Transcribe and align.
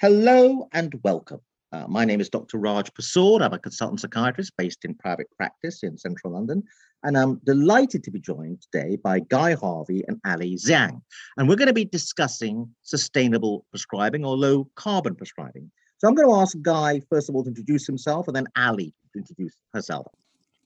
Hello 0.00 0.68
and 0.72 0.98
welcome. 1.04 1.40
Uh, 1.70 1.86
my 1.88 2.04
name 2.04 2.20
is 2.20 2.28
Dr. 2.28 2.58
Raj 2.58 2.92
Persaud. 2.92 3.40
I'm 3.40 3.52
a 3.52 3.58
consultant 3.58 4.00
psychiatrist 4.00 4.52
based 4.56 4.84
in 4.84 4.94
private 4.96 5.28
practice 5.36 5.82
in 5.82 5.96
central 5.96 6.32
London. 6.32 6.62
And 7.04 7.16
I'm 7.16 7.40
delighted 7.44 8.02
to 8.04 8.10
be 8.10 8.20
joined 8.20 8.62
today 8.62 8.96
by 8.96 9.20
Guy 9.20 9.54
Harvey 9.54 10.02
and 10.08 10.20
Ali 10.26 10.56
Zhang. 10.56 11.00
And 11.36 11.48
we're 11.48 11.56
going 11.56 11.68
to 11.68 11.72
be 11.72 11.84
discussing 11.84 12.68
sustainable 12.82 13.64
prescribing 13.70 14.24
or 14.24 14.36
low 14.36 14.68
carbon 14.74 15.14
prescribing. 15.14 15.70
So 15.98 16.08
I'm 16.08 16.14
going 16.14 16.28
to 16.28 16.34
ask 16.34 16.60
Guy, 16.62 17.00
first 17.08 17.28
of 17.28 17.36
all, 17.36 17.44
to 17.44 17.48
introduce 17.48 17.86
himself 17.86 18.26
and 18.26 18.34
then 18.34 18.46
Ali 18.56 18.92
to 19.12 19.18
introduce 19.20 19.54
herself. 19.72 20.06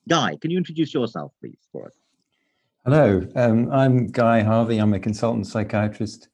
Guy, 0.09 0.35
can 0.41 0.51
you 0.51 0.57
introduce 0.57 0.93
yourself, 0.93 1.31
please, 1.41 1.59
for 1.71 1.85
us? 1.85 1.93
Hello, 2.85 3.27
um, 3.35 3.71
I'm 3.71 4.07
Guy 4.07 4.41
Harvey. 4.41 4.77
I'm 4.77 4.93
a 4.93 4.99
consultant 4.99 5.45
psychiatrist 5.45 6.29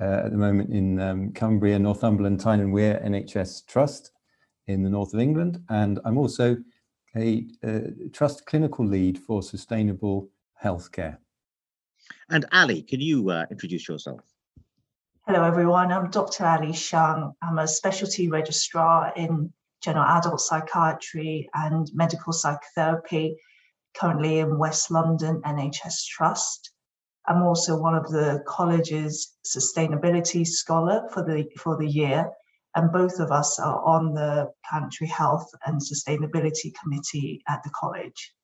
uh, 0.00 0.22
at 0.24 0.30
the 0.30 0.36
moment 0.36 0.72
in 0.72 1.00
um, 1.00 1.32
Cumbria, 1.32 1.78
Northumberland, 1.78 2.40
Tyne 2.40 2.60
and 2.60 2.72
Wear 2.72 3.00
NHS 3.04 3.66
Trust 3.66 4.12
in 4.66 4.82
the 4.82 4.90
north 4.90 5.12
of 5.14 5.20
England. 5.20 5.62
And 5.68 6.00
I'm 6.04 6.16
also 6.16 6.56
a 7.16 7.46
uh, 7.62 7.80
trust 8.12 8.46
clinical 8.46 8.86
lead 8.86 9.18
for 9.18 9.42
sustainable 9.42 10.30
healthcare. 10.62 11.18
And 12.30 12.46
Ali, 12.52 12.82
can 12.82 13.00
you 13.00 13.30
uh, 13.30 13.46
introduce 13.50 13.88
yourself? 13.88 14.20
Hello, 15.26 15.44
everyone. 15.44 15.92
I'm 15.92 16.10
Dr. 16.10 16.44
Ali 16.44 16.72
Zhang. 16.72 17.34
I'm 17.42 17.58
a 17.58 17.68
specialty 17.68 18.28
registrar 18.28 19.12
in 19.16 19.52
general 19.82 20.04
adult 20.04 20.40
psychiatry 20.40 21.48
and 21.54 21.90
medical 21.94 22.32
psychotherapy, 22.32 23.36
currently 23.94 24.38
in 24.38 24.58
West 24.58 24.90
London 24.90 25.42
NHS 25.44 26.06
Trust. 26.06 26.72
I'm 27.30 27.42
also 27.42 27.80
one 27.80 27.94
of 27.94 28.08
the 28.08 28.42
college's 28.44 29.36
sustainability 29.46 30.44
scholar 30.44 31.08
for 31.12 31.22
the 31.22 31.46
for 31.56 31.76
the 31.76 31.86
year, 31.86 32.28
and 32.74 32.90
both 32.90 33.20
of 33.20 33.30
us 33.30 33.60
are 33.60 33.80
on 33.84 34.14
the 34.14 34.50
planetary 34.68 35.08
health 35.08 35.48
and 35.64 35.80
sustainability 35.80 36.72
committee 36.82 37.40
at 37.48 37.62
the 37.62 37.70
college. 37.70 38.34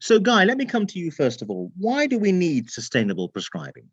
So, 0.00 0.18
Guy, 0.18 0.44
let 0.44 0.58
me 0.58 0.66
come 0.66 0.86
to 0.86 0.98
you 0.98 1.10
first 1.10 1.40
of 1.40 1.48
all. 1.48 1.72
Why 1.78 2.06
do 2.06 2.18
we 2.18 2.30
need 2.30 2.70
sustainable 2.70 3.30
prescribing? 3.30 3.88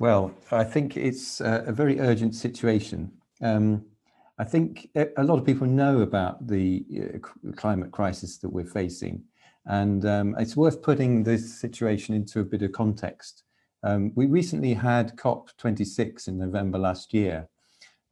Well, 0.00 0.32
I 0.50 0.64
think 0.64 0.96
it's 0.96 1.40
a 1.40 1.70
very 1.70 2.00
urgent 2.00 2.34
situation. 2.34 3.12
Um, 3.40 3.84
I 4.36 4.44
think 4.44 4.88
a 4.96 5.22
lot 5.22 5.38
of 5.38 5.46
people 5.46 5.68
know 5.68 6.00
about 6.00 6.48
the 6.48 6.84
uh, 6.92 7.52
climate 7.52 7.92
crisis 7.92 8.38
that 8.38 8.48
we're 8.48 8.64
facing, 8.64 9.22
and 9.66 10.04
um, 10.06 10.34
it's 10.38 10.56
worth 10.56 10.82
putting 10.82 11.22
this 11.22 11.60
situation 11.60 12.14
into 12.14 12.40
a 12.40 12.44
bit 12.44 12.62
of 12.62 12.72
context. 12.72 13.44
Um, 13.82 14.12
we 14.14 14.26
recently 14.26 14.74
had 14.74 15.16
COP26 15.16 16.28
in 16.28 16.38
November 16.38 16.78
last 16.78 17.14
year. 17.14 17.48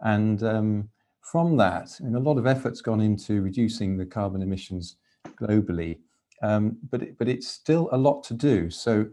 And 0.01 0.43
um, 0.43 0.89
from 1.21 1.57
that, 1.59 1.99
and 2.01 2.17
a 2.17 2.21
lot 2.21 2.39
of 2.39 2.47
effort's 2.47 2.81
gone 2.81 3.01
into 3.01 3.43
reducing 3.43 3.97
the 3.97 4.07
carbon 4.07 4.43
emissions 4.43 4.97
globally, 5.41 5.99
um, 6.43 6.79
but, 6.91 7.03
it, 7.03 7.19
but 7.19 7.29
it's 7.29 7.49
still 7.49 7.89
a 7.93 7.99
lot 7.99 8.23
to 8.25 8.35
do. 8.35 8.71
So 8.71 9.07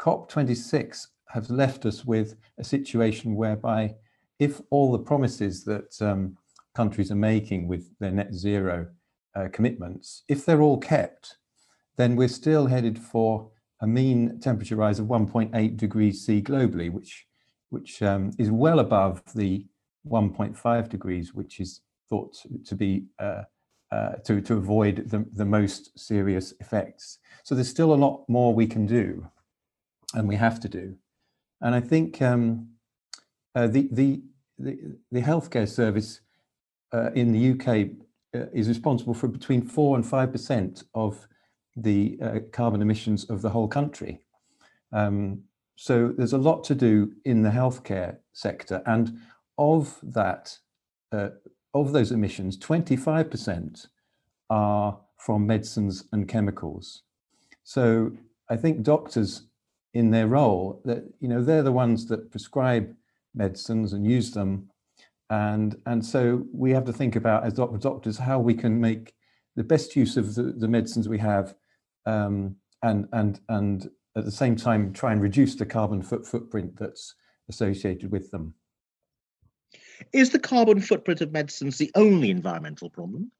COP26 0.00 1.06
has 1.28 1.50
left 1.50 1.86
us 1.86 2.04
with 2.04 2.36
a 2.58 2.64
situation 2.64 3.36
whereby 3.36 3.94
if 4.38 4.60
all 4.70 4.90
the 4.90 4.98
promises 4.98 5.64
that 5.64 6.00
um, 6.00 6.36
countries 6.74 7.12
are 7.12 7.16
making 7.16 7.68
with 7.68 7.96
their 7.98 8.10
net 8.10 8.34
zero 8.34 8.86
uh, 9.36 9.48
commitments, 9.52 10.24
if 10.28 10.44
they're 10.44 10.62
all 10.62 10.78
kept, 10.78 11.36
then 11.96 12.16
we're 12.16 12.28
still 12.28 12.66
headed 12.66 12.98
for 12.98 13.50
a 13.80 13.86
mean 13.86 14.38
temperature 14.40 14.76
rise 14.76 14.98
of 14.98 15.06
1.8 15.06 15.76
degrees 15.76 16.24
C 16.24 16.42
globally, 16.42 16.90
which 16.90 17.26
which 17.70 18.02
um, 18.02 18.32
is 18.38 18.50
well 18.50 18.80
above 18.80 19.22
the 19.34 19.64
1.5 20.06 20.88
degrees, 20.88 21.32
which 21.32 21.60
is 21.60 21.82
thought 22.08 22.36
to 22.66 22.74
be 22.74 23.04
uh, 23.18 23.42
uh, 23.92 24.12
to 24.24 24.40
to 24.40 24.54
avoid 24.54 25.08
the, 25.08 25.24
the 25.32 25.44
most 25.44 25.98
serious 25.98 26.52
effects. 26.60 27.18
So 27.42 27.54
there's 27.54 27.68
still 27.68 27.92
a 27.92 28.02
lot 28.06 28.24
more 28.28 28.54
we 28.54 28.66
can 28.66 28.86
do, 28.86 29.26
and 30.14 30.28
we 30.28 30.36
have 30.36 30.60
to 30.60 30.68
do. 30.68 30.96
And 31.60 31.74
I 31.74 31.80
think 31.80 32.20
um, 32.22 32.68
uh, 33.54 33.66
the, 33.66 33.88
the 33.90 34.22
the 34.58 34.78
the 35.10 35.22
healthcare 35.22 35.68
service 35.68 36.20
uh, 36.92 37.10
in 37.12 37.32
the 37.32 37.52
UK 37.52 37.90
uh, 38.34 38.46
is 38.52 38.68
responsible 38.68 39.14
for 39.14 39.28
between 39.28 39.62
four 39.62 39.96
and 39.96 40.06
five 40.06 40.32
percent 40.32 40.84
of 40.94 41.26
the 41.76 42.18
uh, 42.22 42.38
carbon 42.52 42.82
emissions 42.82 43.24
of 43.24 43.42
the 43.42 43.50
whole 43.50 43.68
country. 43.68 44.20
Um, 44.92 45.42
so 45.76 46.12
there's 46.16 46.32
a 46.32 46.38
lot 46.38 46.64
to 46.64 46.74
do 46.74 47.12
in 47.24 47.42
the 47.42 47.50
healthcare 47.50 48.18
sector, 48.32 48.82
and 48.86 49.18
of 49.56 49.98
that, 50.02 50.58
uh, 51.12 51.30
of 51.72 51.92
those 51.92 52.12
emissions, 52.12 52.58
25% 52.58 53.86
are 54.50 54.98
from 55.16 55.46
medicines 55.46 56.04
and 56.12 56.28
chemicals. 56.28 57.02
So 57.62 58.12
I 58.48 58.56
think 58.56 58.82
doctors, 58.82 59.42
in 59.94 60.10
their 60.10 60.26
role, 60.26 60.80
that 60.84 61.04
you 61.20 61.28
know 61.28 61.42
they're 61.42 61.62
the 61.62 61.72
ones 61.72 62.06
that 62.06 62.30
prescribe 62.30 62.94
medicines 63.34 63.92
and 63.92 64.06
use 64.06 64.32
them, 64.32 64.68
and 65.30 65.80
and 65.86 66.04
so 66.04 66.46
we 66.52 66.72
have 66.72 66.84
to 66.84 66.92
think 66.92 67.16
about 67.16 67.44
as 67.44 67.54
doctors 67.54 68.18
how 68.18 68.38
we 68.38 68.54
can 68.54 68.80
make 68.80 69.14
the 69.56 69.64
best 69.64 69.96
use 69.96 70.16
of 70.16 70.34
the, 70.34 70.42
the 70.42 70.68
medicines 70.68 71.08
we 71.08 71.18
have 71.18 71.54
um, 72.06 72.56
and 72.82 73.08
and 73.12 73.40
and 73.48 73.90
at 74.16 74.24
the 74.24 74.30
same 74.30 74.56
time 74.56 74.92
try 74.92 75.12
and 75.12 75.22
reduce 75.22 75.54
the 75.54 75.66
carbon 75.66 76.02
foot 76.02 76.26
footprint 76.26 76.76
that's 76.76 77.14
associated 77.48 78.10
with 78.10 78.30
them. 78.30 78.54
Is 80.12 80.30
the 80.30 80.38
carbon 80.38 80.80
footprint 80.80 81.20
of 81.20 81.32
medicines 81.32 81.78
the 81.78 81.90
only 81.94 82.30
environmental 82.30 82.90
problem? 82.90 83.30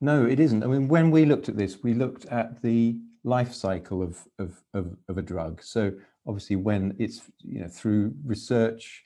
No, 0.00 0.24
it 0.24 0.40
isn't. 0.40 0.62
I 0.62 0.66
mean, 0.66 0.88
when 0.88 1.10
we 1.10 1.24
looked 1.24 1.48
at 1.48 1.56
this, 1.56 1.82
we 1.82 1.92
looked 1.94 2.24
at 2.26 2.62
the 2.62 2.98
life 3.24 3.52
cycle 3.52 4.02
of 4.02 4.26
of 4.38 4.62
of, 4.74 4.96
of 5.08 5.18
a 5.18 5.22
drug. 5.22 5.62
So 5.62 5.92
obviously, 6.26 6.56
when 6.56 6.94
it's 6.98 7.22
you 7.40 7.60
know 7.60 7.68
through 7.68 8.14
research, 8.24 9.04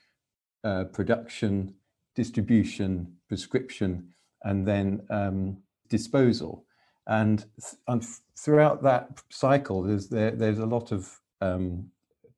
uh, 0.64 0.84
production, 0.84 1.74
distribution, 2.14 3.16
prescription, 3.28 4.12
and 4.44 4.66
then 4.66 5.02
um, 5.10 5.58
disposal. 5.88 6.64
And, 7.06 7.44
and 7.88 8.04
throughout 8.38 8.82
that 8.82 9.22
cycle, 9.30 9.82
there's 9.82 10.08
there, 10.08 10.30
there's 10.30 10.60
a 10.60 10.66
lot 10.66 10.92
of 10.92 11.20
um, 11.40 11.90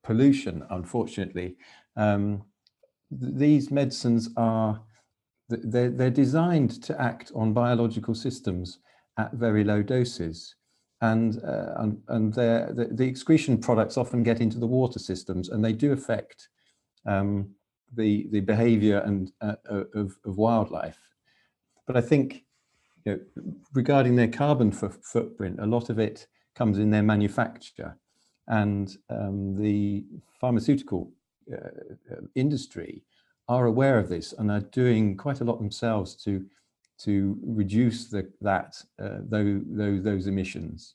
pollution. 0.02 0.64
Unfortunately, 0.70 1.56
um, 1.96 2.42
th- 3.20 3.32
these 3.34 3.70
medicines 3.70 4.30
are 4.36 4.80
they're, 5.48 5.90
they're 5.90 6.10
designed 6.10 6.82
to 6.82 7.00
act 7.00 7.30
on 7.34 7.52
biological 7.52 8.14
systems 8.14 8.78
at 9.18 9.32
very 9.32 9.64
low 9.64 9.82
doses. 9.82 10.54
And, 11.00 11.42
uh, 11.44 11.74
and, 11.76 12.00
and 12.08 12.32
the, 12.32 12.88
the 12.92 13.04
excretion 13.04 13.58
products 13.58 13.98
often 13.98 14.22
get 14.22 14.40
into 14.40 14.58
the 14.58 14.66
water 14.66 14.98
systems 14.98 15.50
and 15.50 15.62
they 15.62 15.72
do 15.72 15.92
affect 15.92 16.48
um, 17.04 17.50
the, 17.94 18.26
the 18.30 18.40
behavior 18.40 18.98
and, 19.00 19.30
uh, 19.42 19.56
of, 19.66 20.16
of 20.24 20.38
wildlife. 20.38 20.98
But 21.86 21.98
I 21.98 22.00
think 22.00 22.44
you 23.04 23.12
know, 23.12 23.54
regarding 23.74 24.16
their 24.16 24.28
carbon 24.28 24.72
footprint, 24.72 25.58
a 25.60 25.66
lot 25.66 25.90
of 25.90 25.98
it 25.98 26.26
comes 26.54 26.78
in 26.78 26.90
their 26.90 27.02
manufacture. 27.02 27.98
And 28.46 28.96
um, 29.08 29.56
the 29.56 30.04
pharmaceutical 30.40 31.12
uh, 31.52 31.56
uh, 32.12 32.20
industry 32.34 33.04
are 33.48 33.66
aware 33.66 33.98
of 33.98 34.08
this 34.08 34.32
and 34.32 34.50
are 34.50 34.60
doing 34.60 35.16
quite 35.16 35.40
a 35.40 35.44
lot 35.44 35.58
themselves 35.58 36.14
to 36.24 36.44
to 36.96 37.36
reduce 37.44 38.06
the, 38.06 38.30
that 38.40 38.76
uh, 39.02 39.18
those, 39.28 39.62
those 39.66 40.26
emissions. 40.28 40.94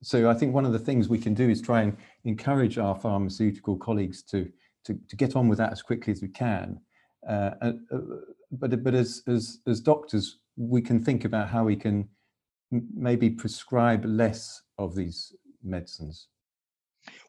So 0.00 0.30
I 0.30 0.34
think 0.34 0.54
one 0.54 0.64
of 0.64 0.72
the 0.72 0.78
things 0.78 1.08
we 1.08 1.18
can 1.18 1.34
do 1.34 1.50
is 1.50 1.60
try 1.60 1.82
and 1.82 1.96
encourage 2.24 2.78
our 2.78 2.94
pharmaceutical 2.94 3.76
colleagues 3.76 4.22
to 4.24 4.50
to, 4.84 4.98
to 5.08 5.16
get 5.16 5.36
on 5.36 5.48
with 5.48 5.58
that 5.58 5.72
as 5.72 5.82
quickly 5.82 6.12
as 6.12 6.22
we 6.22 6.28
can. 6.28 6.80
Uh, 7.28 7.50
uh, 7.60 7.72
but 8.52 8.82
but 8.82 8.94
as 8.94 9.22
as 9.26 9.58
as 9.66 9.80
doctors, 9.80 10.38
we 10.58 10.82
can 10.82 11.02
think 11.02 11.24
about 11.24 11.48
how 11.48 11.64
we 11.64 11.76
can 11.76 12.08
maybe 12.70 13.30
prescribe 13.30 14.04
less 14.04 14.62
of 14.76 14.94
these 14.94 15.32
medicines. 15.62 16.28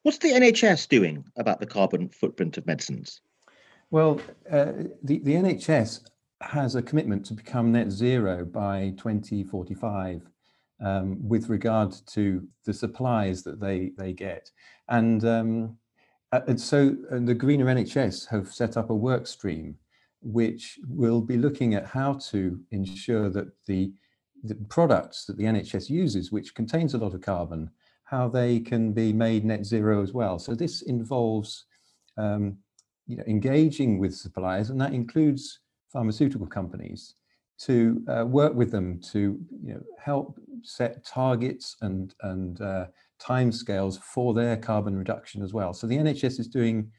What's 0.03 0.17
the 0.17 0.31
NHS 0.31 0.89
doing 0.89 1.23
about 1.37 1.59
the 1.59 1.65
carbon 1.65 2.09
footprint 2.09 2.57
of 2.57 2.65
medicines? 2.65 3.21
Well, 3.91 4.19
uh, 4.51 4.73
the, 5.03 5.19
the 5.19 5.33
NHS 5.33 6.01
has 6.41 6.75
a 6.75 6.81
commitment 6.81 7.25
to 7.27 7.33
become 7.33 7.71
net 7.71 7.91
zero 7.91 8.45
by 8.45 8.93
2045 8.97 10.27
um, 10.81 11.27
with 11.27 11.49
regard 11.49 11.93
to 12.07 12.47
the 12.65 12.73
supplies 12.73 13.43
that 13.43 13.59
they, 13.59 13.91
they 13.97 14.13
get. 14.13 14.49
And, 14.87 15.23
um, 15.25 15.77
uh, 16.31 16.41
and 16.47 16.59
so 16.59 16.95
and 17.11 17.27
the 17.27 17.33
Greener 17.33 17.65
NHS 17.65 18.27
have 18.29 18.53
set 18.53 18.77
up 18.77 18.89
a 18.89 18.95
work 18.95 19.27
stream 19.27 19.75
which 20.21 20.79
will 20.87 21.21
be 21.21 21.37
looking 21.37 21.73
at 21.73 21.85
how 21.85 22.13
to 22.13 22.59
ensure 22.71 23.29
that 23.29 23.47
the, 23.65 23.91
the 24.43 24.55
products 24.69 25.25
that 25.25 25.37
the 25.37 25.43
NHS 25.43 25.89
uses, 25.89 26.31
which 26.31 26.55
contains 26.55 26.93
a 26.93 26.97
lot 26.97 27.13
of 27.13 27.21
carbon, 27.21 27.69
how 28.03 28.27
they 28.27 28.59
can 28.59 28.91
be 28.91 29.13
made 29.13 29.45
net 29.45 29.65
zero 29.65 30.01
as 30.01 30.13
well. 30.13 30.39
So 30.39 30.55
this 30.55 30.81
involves 30.81 31.65
um, 32.17 32.57
you 33.07 33.17
know, 33.17 33.23
engaging 33.27 33.99
with 33.99 34.15
suppliers, 34.15 34.69
and 34.69 34.81
that 34.81 34.93
includes 34.93 35.59
pharmaceutical 35.91 36.47
companies, 36.47 37.15
to 37.59 38.01
uh, 38.07 38.25
work 38.25 38.53
with 38.53 38.71
them 38.71 38.99
to 39.11 39.37
you 39.63 39.73
know, 39.73 39.81
help 40.01 40.39
set 40.63 41.05
targets 41.05 41.75
and, 41.81 42.15
and 42.21 42.61
uh, 42.61 42.85
timescales 43.21 44.01
for 44.01 44.33
their 44.33 44.55
carbon 44.55 44.97
reduction 44.97 45.43
as 45.43 45.53
well. 45.53 45.73
So 45.73 45.85
the 45.85 45.97
NHS 45.97 46.39
is 46.39 46.47
doing 46.47 46.89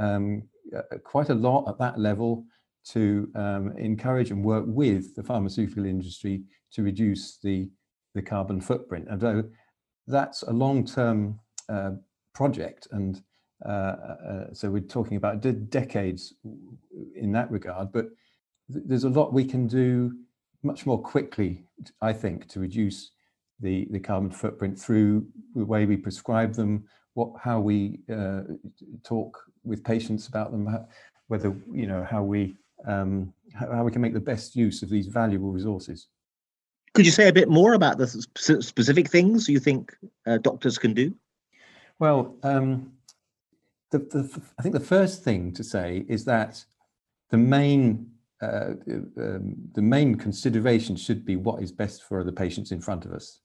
um, 0.00 0.42
uh, 0.76 0.96
quite 1.04 1.30
a 1.30 1.34
lot 1.34 1.68
at 1.68 1.78
that 1.78 1.98
level 1.98 2.44
to 2.92 3.30
um, 3.34 3.72
encourage 3.76 4.30
and 4.30 4.44
work 4.44 4.64
with 4.66 5.14
the 5.14 5.22
pharmaceutical 5.22 5.84
industry 5.84 6.42
to 6.72 6.82
reduce 6.82 7.38
the, 7.38 7.68
the 8.14 8.22
carbon 8.22 8.60
footprint. 8.60 9.06
Although 9.10 9.44
that's 10.06 10.42
a 10.42 10.52
long-term 10.52 11.38
uh, 11.68 11.92
project 12.34 12.88
and 12.90 13.22
uh, 13.66 13.68
uh, 13.68 14.54
so 14.54 14.70
we're 14.70 14.80
talking 14.80 15.18
about 15.18 15.40
decades 15.68 16.34
in 17.14 17.30
that 17.32 17.50
regard, 17.50 17.92
but 17.92 18.06
th 18.72 18.82
there's 18.88 19.04
a 19.04 19.16
lot 19.18 19.34
we 19.34 19.44
can 19.44 19.66
do 19.66 20.12
much 20.62 20.86
more 20.86 21.00
quickly, 21.12 21.64
I 22.00 22.12
think, 22.12 22.48
to 22.52 22.60
reduce 22.60 22.98
the, 23.60 23.86
the 23.90 24.00
carbon 24.00 24.30
footprint 24.30 24.78
through 24.78 25.26
the 25.54 25.64
way 25.64 25.84
we 25.84 25.96
prescribe 25.96 26.54
them, 26.54 26.84
what, 27.14 27.30
how 27.40 27.60
we 27.60 28.00
uh, 28.12 28.42
talk 29.04 29.38
with 29.64 29.84
patients 29.84 30.28
about 30.28 30.50
them, 30.52 30.86
whether, 31.28 31.54
you 31.72 31.86
know, 31.86 32.06
how 32.08 32.22
we, 32.22 32.56
um, 32.86 33.32
how, 33.54 33.70
how 33.72 33.84
we 33.84 33.92
can 33.92 34.00
make 34.00 34.14
the 34.14 34.20
best 34.20 34.56
use 34.56 34.82
of 34.82 34.88
these 34.88 35.06
valuable 35.06 35.52
resources. 35.52 36.08
Could 36.94 37.06
you 37.06 37.12
say 37.12 37.28
a 37.28 37.32
bit 37.32 37.48
more 37.48 37.74
about 37.74 37.98
the 37.98 38.06
specific 38.06 39.08
things 39.08 39.48
you 39.48 39.60
think 39.60 39.94
uh, 40.26 40.38
doctors 40.38 40.76
can 40.78 40.92
do? 40.92 41.14
Well, 41.98 42.36
um, 42.42 42.92
the, 43.90 43.98
the, 43.98 44.42
I 44.58 44.62
think 44.62 44.72
the 44.72 44.80
first 44.80 45.22
thing 45.22 45.52
to 45.52 45.62
say 45.62 46.04
is 46.08 46.24
that 46.24 46.64
the 47.30 47.36
main 47.36 48.10
uh, 48.42 48.72
um, 49.18 49.54
the 49.74 49.82
main 49.82 50.14
consideration 50.14 50.96
should 50.96 51.26
be 51.26 51.36
what 51.36 51.62
is 51.62 51.70
best 51.70 52.04
for 52.04 52.24
the 52.24 52.32
patients 52.32 52.72
in 52.72 52.80
front 52.80 53.04
of 53.04 53.12
us. 53.12 53.40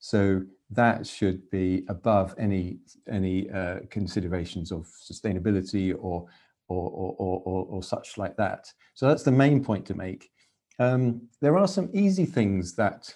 So 0.00 0.42
that 0.70 1.06
should 1.06 1.48
be 1.50 1.84
above 1.88 2.34
any 2.38 2.78
any 3.10 3.50
uh, 3.50 3.80
considerations 3.90 4.70
of 4.70 4.86
sustainability 4.86 5.94
or 5.98 6.26
or, 6.68 6.90
or, 6.90 7.42
or, 7.46 7.66
or, 7.70 7.82
such 7.82 8.18
like 8.18 8.36
that. 8.36 8.70
So 8.92 9.08
that's 9.08 9.22
the 9.22 9.32
main 9.32 9.64
point 9.64 9.86
to 9.86 9.94
make. 9.94 10.28
Um, 10.78 11.22
there 11.40 11.56
are 11.56 11.66
some 11.66 11.88
easy 11.94 12.26
things 12.26 12.74
that 12.74 13.14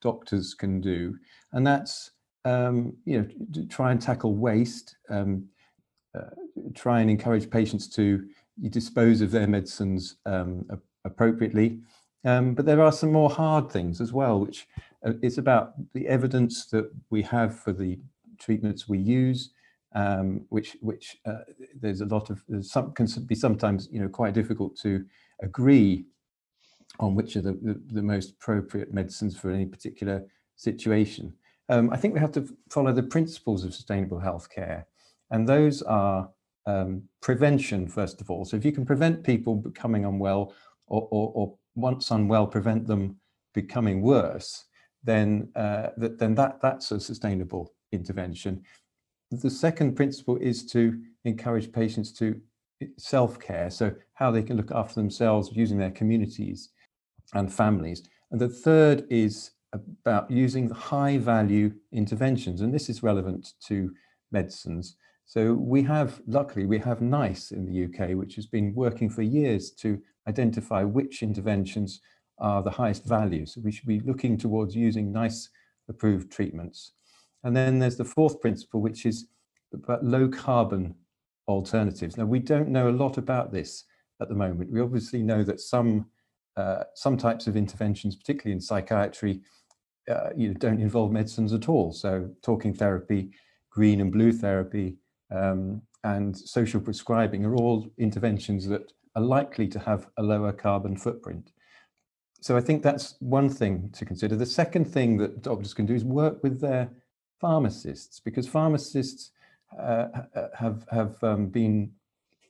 doctors 0.00 0.54
can 0.54 0.80
do, 0.80 1.18
and 1.52 1.66
that's 1.66 2.12
um, 2.44 2.96
you 3.04 3.18
know 3.18 3.64
try 3.68 3.90
and 3.90 4.00
tackle 4.00 4.36
waste, 4.36 4.96
um, 5.10 5.46
uh, 6.16 6.30
try 6.74 7.00
and 7.00 7.10
encourage 7.10 7.50
patients 7.50 7.88
to 7.88 8.24
dispose 8.70 9.20
of 9.20 9.32
their 9.32 9.48
medicines 9.48 10.16
um, 10.26 10.64
appropriately. 11.04 11.80
Um, 12.24 12.54
but 12.54 12.66
there 12.66 12.80
are 12.80 12.92
some 12.92 13.12
more 13.12 13.30
hard 13.30 13.70
things 13.70 14.00
as 14.00 14.12
well, 14.12 14.38
which 14.40 14.66
uh, 15.06 15.12
is 15.22 15.38
about 15.38 15.72
the 15.92 16.06
evidence 16.06 16.66
that 16.66 16.90
we 17.10 17.22
have 17.22 17.58
for 17.58 17.72
the 17.72 17.98
treatments 18.38 18.88
we 18.88 18.98
use, 18.98 19.50
um, 19.94 20.46
which 20.48 20.76
which 20.80 21.16
uh, 21.26 21.40
there's 21.80 22.00
a 22.00 22.06
lot 22.06 22.30
of 22.30 22.42
some 22.60 22.92
can 22.92 23.06
be 23.26 23.34
sometimes 23.34 23.88
you 23.90 24.00
know 24.00 24.08
quite 24.08 24.34
difficult 24.34 24.76
to 24.78 25.04
agree 25.42 26.04
on 27.00 27.14
which 27.14 27.36
are 27.36 27.40
the, 27.40 27.52
the, 27.62 27.80
the 27.92 28.02
most 28.02 28.32
appropriate 28.32 28.92
medicines 28.92 29.36
for 29.36 29.50
any 29.50 29.66
particular 29.66 30.22
situation. 30.56 31.32
Um, 31.68 31.90
I 31.90 31.96
think 31.96 32.14
we 32.14 32.20
have 32.20 32.32
to 32.32 32.46
follow 32.70 32.92
the 32.92 33.02
principles 33.02 33.64
of 33.64 33.74
sustainable 33.74 34.20
healthcare, 34.20 34.84
and 35.30 35.48
those 35.48 35.82
are 35.82 36.30
um, 36.66 37.02
prevention 37.20 37.88
first 37.88 38.20
of 38.20 38.30
all. 38.30 38.44
So 38.44 38.56
if 38.56 38.64
you 38.64 38.70
can 38.70 38.86
prevent 38.86 39.24
people 39.24 39.56
becoming 39.56 40.04
unwell 40.04 40.54
or, 40.86 41.08
or, 41.10 41.32
or 41.34 41.58
once 41.74 42.10
unwell, 42.10 42.46
prevent 42.46 42.86
them 42.86 43.16
becoming 43.54 44.02
worse, 44.02 44.64
then 45.04 45.48
uh, 45.56 45.88
then 45.96 46.34
that 46.34 46.60
that's 46.62 46.90
a 46.92 47.00
sustainable 47.00 47.74
intervention. 47.92 48.62
The 49.30 49.50
second 49.50 49.94
principle 49.94 50.36
is 50.36 50.66
to 50.66 51.00
encourage 51.24 51.72
patients 51.72 52.12
to 52.14 52.40
self-care, 52.98 53.70
so 53.70 53.94
how 54.14 54.30
they 54.30 54.42
can 54.42 54.56
look 54.56 54.70
after 54.72 54.94
themselves 54.94 55.50
using 55.54 55.78
their 55.78 55.90
communities 55.90 56.70
and 57.34 57.52
families. 57.52 58.02
And 58.30 58.40
the 58.40 58.48
third 58.48 59.04
is 59.08 59.52
about 59.72 60.30
using 60.30 60.68
high 60.70 61.18
value 61.18 61.72
interventions, 61.92 62.60
and 62.60 62.74
this 62.74 62.88
is 62.90 63.02
relevant 63.02 63.52
to 63.68 63.92
medicines. 64.32 64.96
So 65.24 65.54
we 65.54 65.82
have, 65.84 66.20
luckily, 66.26 66.66
we 66.66 66.78
have 66.80 67.00
NICE 67.00 67.52
in 67.52 67.64
the 67.64 67.84
UK, 67.84 68.16
which 68.16 68.34
has 68.34 68.46
been 68.46 68.74
working 68.74 69.08
for 69.08 69.22
years 69.22 69.70
to 69.72 70.00
identify 70.28 70.82
which 70.82 71.22
interventions 71.22 72.00
are 72.38 72.62
the 72.62 72.70
highest 72.70 73.04
value. 73.04 73.46
So 73.46 73.60
we 73.62 73.72
should 73.72 73.86
be 73.86 74.00
looking 74.00 74.36
towards 74.36 74.74
using 74.74 75.12
NICE 75.12 75.48
approved 75.88 76.30
treatments. 76.30 76.92
And 77.44 77.56
then 77.56 77.78
there's 77.78 77.96
the 77.96 78.04
fourth 78.04 78.40
principle, 78.40 78.80
which 78.80 79.06
is 79.06 79.26
about 79.72 80.04
low 80.04 80.28
carbon 80.28 80.94
alternatives. 81.48 82.16
Now, 82.16 82.24
we 82.24 82.38
don't 82.38 82.68
know 82.68 82.88
a 82.88 82.90
lot 82.90 83.18
about 83.18 83.52
this 83.52 83.84
at 84.20 84.28
the 84.28 84.34
moment. 84.34 84.70
We 84.70 84.80
obviously 84.80 85.22
know 85.22 85.42
that 85.44 85.60
some 85.60 86.06
uh, 86.56 86.84
some 86.94 87.16
types 87.16 87.46
of 87.46 87.56
interventions, 87.56 88.14
particularly 88.14 88.52
in 88.52 88.60
psychiatry, 88.60 89.40
uh, 90.10 90.30
you 90.36 90.48
know, 90.48 90.54
don't 90.54 90.82
involve 90.82 91.10
medicines 91.10 91.54
at 91.54 91.66
all. 91.66 91.92
So 91.92 92.28
talking 92.42 92.74
therapy, 92.74 93.30
green 93.72 94.00
and 94.00 94.12
blue 94.12 94.32
therapy, 94.32 94.96
um, 95.30 95.82
and 96.04 96.36
social 96.36 96.80
prescribing 96.80 97.44
are 97.44 97.56
all 97.56 97.88
interventions 97.98 98.66
that 98.68 98.92
are 99.16 99.22
likely 99.22 99.66
to 99.68 99.78
have 99.78 100.08
a 100.18 100.22
lower 100.22 100.52
carbon 100.52 100.96
footprint. 100.96 101.52
So 102.40 102.56
I 102.56 102.60
think 102.60 102.82
that's 102.82 103.14
one 103.20 103.48
thing 103.48 103.90
to 103.92 104.04
consider. 104.04 104.36
The 104.36 104.46
second 104.46 104.86
thing 104.86 105.16
that 105.18 105.42
doctors 105.42 105.74
can 105.74 105.86
do 105.86 105.94
is 105.94 106.04
work 106.04 106.42
with 106.42 106.60
their 106.60 106.90
pharmacists 107.40 108.20
because 108.20 108.48
pharmacists 108.48 109.30
uh, 109.78 110.08
have, 110.58 110.84
have 110.90 111.22
um, 111.22 111.46
been 111.46 111.92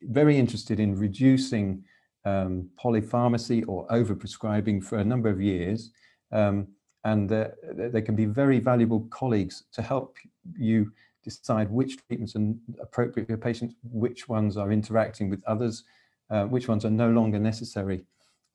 very 0.03 0.39
interested 0.39 0.81
in 0.81 0.99
reducing 0.99 1.85
um, 2.25 2.71
polypharmacy 2.83 3.65
or 3.69 3.87
overprescribing 3.89 4.83
for 4.83 4.99
a 4.99 5.05
number 5.05 5.29
of 5.29 5.41
years. 5.41 5.91
Um, 6.33 6.69
and 7.05 7.29
they 7.29 8.01
can 8.01 8.15
be 8.15 8.27
very 8.27 8.61
valuable 8.61 9.01
colleagues 9.11 9.65
to 9.73 9.83
help 9.83 10.17
you 10.57 10.93
decide 11.23 11.71
which 11.71 11.97
treatments 12.07 12.37
are 12.37 12.55
appropriate 12.81 13.29
for 13.29 13.37
patients, 13.37 13.75
which 13.83 14.29
ones 14.29 14.57
are 14.57 14.73
interacting 14.73 15.31
with 15.31 15.43
others, 15.47 15.85
uh, 16.31 16.45
which 16.45 16.69
ones 16.69 16.85
are 16.85 16.91
no 16.91 17.11
longer 17.11 17.39
necessary. 17.39 18.05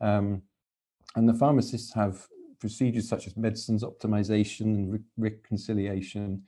Um, 0.02 0.42
and 1.16 1.28
the 1.28 1.34
pharmacists 1.34 1.94
have 1.94 2.28
procedures 2.60 3.08
such 3.08 3.28
as 3.28 3.38
medicines 3.38 3.84
optimization 3.84 4.62
and 4.62 4.94
re 4.94 5.00
reconciliation. 5.18 6.44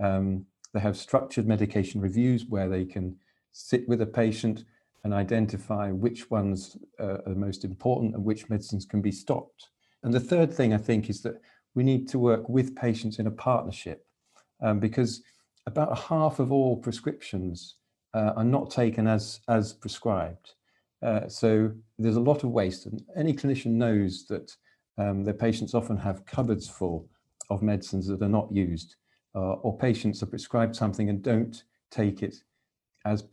Um, 0.00 0.46
they 0.72 0.80
have 0.80 0.96
structured 0.96 1.46
medication 1.46 2.00
reviews 2.00 2.46
where 2.46 2.68
they 2.68 2.84
can 2.84 3.16
sit 3.52 3.88
with 3.88 4.00
a 4.00 4.06
patient 4.06 4.64
and 5.04 5.12
identify 5.12 5.90
which 5.90 6.30
ones 6.30 6.76
uh, 7.00 7.18
are 7.26 7.34
most 7.34 7.64
important 7.64 8.14
and 8.14 8.24
which 8.24 8.48
medicines 8.48 8.86
can 8.86 9.02
be 9.02 9.12
stopped. 9.12 9.68
And 10.02 10.14
the 10.14 10.20
third 10.20 10.52
thing 10.52 10.72
I 10.72 10.78
think 10.78 11.10
is 11.10 11.22
that 11.22 11.40
we 11.74 11.82
need 11.82 12.08
to 12.08 12.18
work 12.18 12.48
with 12.48 12.76
patients 12.76 13.18
in 13.18 13.26
a 13.26 13.30
partnership 13.30 14.06
um, 14.62 14.78
because 14.78 15.22
about 15.66 15.98
half 15.98 16.38
of 16.38 16.52
all 16.52 16.76
prescriptions 16.76 17.76
uh, 18.14 18.32
are 18.36 18.44
not 18.44 18.70
taken 18.70 19.06
as, 19.06 19.40
as 19.48 19.72
prescribed. 19.72 20.54
Uh, 21.02 21.28
so 21.28 21.70
there's 21.98 22.16
a 22.16 22.20
lot 22.20 22.44
of 22.44 22.50
waste 22.50 22.86
and 22.86 23.02
any 23.16 23.32
clinician 23.32 23.72
knows 23.72 24.26
that 24.28 24.54
um, 24.98 25.24
their 25.24 25.34
patients 25.34 25.74
often 25.74 25.96
have 25.96 26.24
cupboards 26.26 26.68
full 26.68 27.08
of 27.50 27.62
medicines 27.62 28.06
that 28.06 28.22
are 28.22 28.28
not 28.28 28.52
used 28.52 28.96
uh, 29.34 29.54
or 29.62 29.76
patients 29.76 30.22
are 30.22 30.26
prescribed 30.26 30.76
something 30.76 31.08
and 31.08 31.22
don't 31.22 31.64
take 31.90 32.22
it 32.22 32.36
as, 33.04 33.24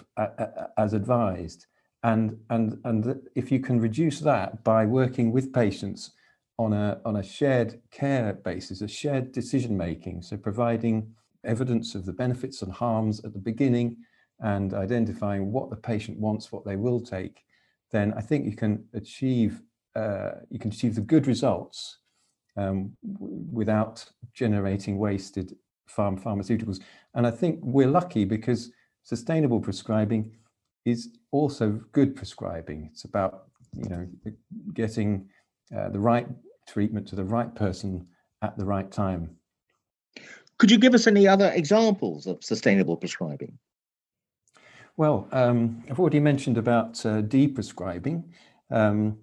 as 0.77 0.93
advised. 0.93 1.67
And, 2.03 2.37
and, 2.49 2.79
and 2.85 3.19
if 3.35 3.51
you 3.51 3.59
can 3.59 3.79
reduce 3.79 4.19
that 4.21 4.63
by 4.63 4.85
working 4.85 5.31
with 5.31 5.53
patients 5.53 6.11
on 6.57 6.73
a, 6.73 6.99
on 7.05 7.17
a 7.17 7.23
shared 7.23 7.81
care 7.91 8.33
basis, 8.33 8.81
a 8.81 8.87
shared 8.87 9.31
decision 9.31 9.77
making, 9.77 10.21
so 10.21 10.37
providing 10.37 11.13
evidence 11.45 11.95
of 11.95 12.05
the 12.05 12.13
benefits 12.13 12.61
and 12.61 12.71
harms 12.71 13.23
at 13.25 13.33
the 13.33 13.39
beginning 13.39 13.97
and 14.39 14.73
identifying 14.73 15.51
what 15.51 15.69
the 15.69 15.75
patient 15.75 16.17
wants, 16.17 16.51
what 16.51 16.65
they 16.65 16.75
will 16.75 17.01
take, 17.01 17.43
then 17.91 18.13
I 18.13 18.21
think 18.21 18.45
you 18.45 18.55
can 18.55 18.85
achieve 18.93 19.61
uh, 19.95 20.31
you 20.49 20.59
can 20.59 20.71
achieve 20.71 20.95
the 20.95 21.01
good 21.01 21.25
results 21.25 21.97
um, 22.55 22.91
without 23.51 24.05
generating 24.33 24.97
wasted 24.97 25.55
farm 25.87 26.17
pharmaceuticals. 26.19 26.79
And 27.15 27.25
I 27.25 27.31
think 27.31 27.59
we're 27.61 27.87
lucky 27.87 28.23
because 28.23 28.71
sustainable 29.03 29.59
prescribing 29.59 30.31
is 30.85 31.09
also 31.31 31.81
good 31.91 32.15
prescribing. 32.15 32.89
It's 32.91 33.03
about 33.03 33.47
you 33.75 33.89
know 33.89 34.07
getting 34.73 35.27
uh, 35.75 35.89
the 35.89 35.99
right 35.99 36.27
treatment 36.67 37.07
to 37.07 37.15
the 37.15 37.23
right 37.23 37.53
person 37.53 38.07
at 38.41 38.57
the 38.57 38.65
right 38.65 38.89
time. 38.91 39.35
Could 40.59 40.69
you 40.69 40.77
give 40.77 40.93
us 40.93 41.07
any 41.07 41.27
other 41.27 41.51
examples 41.55 42.27
of 42.27 42.43
sustainable 42.43 42.97
prescribing? 42.97 43.57
Well, 44.97 45.27
um, 45.31 45.83
I've 45.89 45.99
already 45.99 46.19
mentioned 46.19 46.57
about 46.57 47.03
uh, 47.05 47.21
deprescribing. 47.21 48.23
Um, 48.69 49.17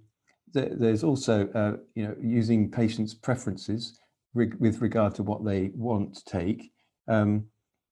th 0.54 0.68
there's 0.82 1.04
also, 1.04 1.36
uh, 1.60 1.76
you 1.94 2.04
know, 2.04 2.16
using 2.40 2.70
patients' 2.70 3.14
preferences 3.14 4.00
reg 4.34 4.54
with 4.58 4.80
regard 4.80 5.14
to 5.16 5.22
what 5.22 5.44
they 5.44 5.70
want 5.74 6.14
to 6.16 6.24
take, 6.24 6.72
um, 7.08 7.44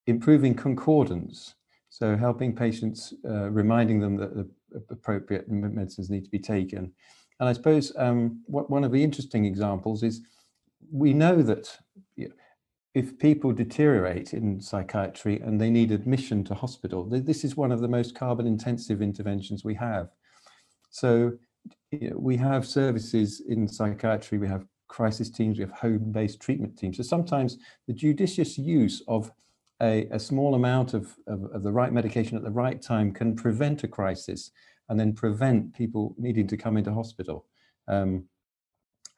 improving 0.06 0.54
concordance. 0.54 1.54
So 1.90 2.16
helping 2.16 2.56
patients, 2.56 3.14
uh, 3.32 3.50
reminding 3.50 4.00
them 4.00 4.16
that 4.16 4.34
the 4.34 4.46
appropriate 4.90 5.48
medicines 5.50 6.08
need 6.10 6.24
to 6.24 6.30
be 6.30 6.40
taken. 6.56 6.92
And 7.38 7.48
I 7.50 7.52
suppose 7.52 7.92
um, 7.96 8.42
what, 8.46 8.70
one 8.70 8.84
of 8.84 8.92
the 8.92 9.04
interesting 9.04 9.44
examples 9.44 10.02
is 10.02 10.22
we 10.90 11.12
know 11.12 11.36
that 11.42 11.66
if 12.94 13.18
people 13.18 13.52
deteriorate 13.52 14.32
in 14.32 14.60
psychiatry 14.60 15.40
and 15.40 15.60
they 15.60 15.68
need 15.68 15.90
admission 15.90 16.44
to 16.44 16.54
hospital, 16.54 17.04
this 17.04 17.44
is 17.44 17.56
one 17.56 17.72
of 17.72 17.80
the 17.80 17.88
most 17.88 18.14
carbon 18.14 18.46
intensive 18.46 19.02
interventions 19.02 19.64
we 19.64 19.74
have. 19.74 20.08
So 20.90 21.32
we 22.14 22.36
have 22.36 22.66
services 22.66 23.42
in 23.48 23.66
psychiatry, 23.66 24.38
we 24.38 24.46
have 24.46 24.64
crisis 24.86 25.28
teams, 25.28 25.58
we 25.58 25.64
have 25.64 25.72
home-based 25.72 26.40
treatment 26.40 26.78
teams. 26.78 26.98
So 26.98 27.02
sometimes 27.02 27.58
the 27.88 27.92
judicious 27.92 28.56
use 28.56 29.02
of 29.08 29.32
a, 29.82 30.06
a 30.12 30.20
small 30.20 30.54
amount 30.54 30.94
of, 30.94 31.16
of, 31.26 31.44
of, 31.52 31.64
the 31.64 31.72
right 31.72 31.92
medication 31.92 32.36
at 32.36 32.44
the 32.44 32.50
right 32.50 32.80
time 32.80 33.12
can 33.12 33.34
prevent 33.34 33.82
a 33.82 33.88
crisis 33.88 34.52
and 34.88 35.00
then 35.00 35.12
prevent 35.12 35.74
people 35.74 36.14
needing 36.16 36.46
to 36.46 36.56
come 36.56 36.76
into 36.76 36.94
hospital. 36.94 37.46
Um, 37.88 38.24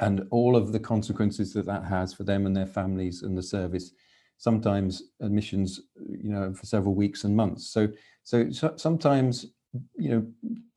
and 0.00 0.26
all 0.31 0.57
of 0.57 0.73
the 0.73 0.81
consequences 0.81 1.53
that 1.55 1.67
that 1.67 1.85
has 1.85 2.12
for 2.12 2.25
them 2.25 2.47
and 2.47 2.57
their 2.57 2.67
families 2.67 3.23
and 3.23 3.37
the 3.37 3.43
service 3.43 3.93
sometimes 4.38 5.03
admissions 5.21 5.81
you 6.09 6.31
know 6.31 6.53
for 6.53 6.67
several 6.67 6.95
weeks 6.95 7.25
and 7.25 7.35
months. 7.35 7.69
So 7.69 7.88
so, 8.23 8.50
so 8.50 8.75
sometimes 8.76 9.47
you 9.97 10.11
know 10.11 10.26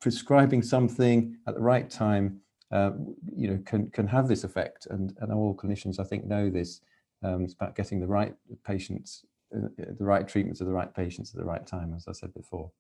prescribing 0.01 0.61
something 0.61 1.35
at 1.47 1.55
the 1.55 1.61
right 1.61 1.89
time 1.89 2.41
uh, 2.71 2.91
you 3.35 3.49
know 3.49 3.59
can 3.65 3.89
can 3.89 4.07
have 4.07 4.27
this 4.27 4.43
effect. 4.43 4.87
And 4.89 5.15
and 5.19 5.31
all 5.31 5.55
clinicians 5.55 5.99
i 5.99 6.03
think 6.03 6.25
know 6.25 6.49
this 6.49 6.81
um, 7.23 7.43
it's 7.43 7.53
about 7.53 7.75
getting 7.75 7.99
the 7.99 8.07
right 8.07 8.33
patients 8.65 9.25
uh, 9.55 9.67
the 9.77 10.05
right 10.05 10.27
treatment 10.27 10.57
to 10.57 10.63
the 10.63 10.71
right 10.71 10.93
patients 10.93 11.31
at 11.31 11.37
the 11.37 11.45
right 11.45 11.65
time 11.65 11.93
as 11.95 12.07
i 12.07 12.11
said 12.11 12.33
before 12.33 12.71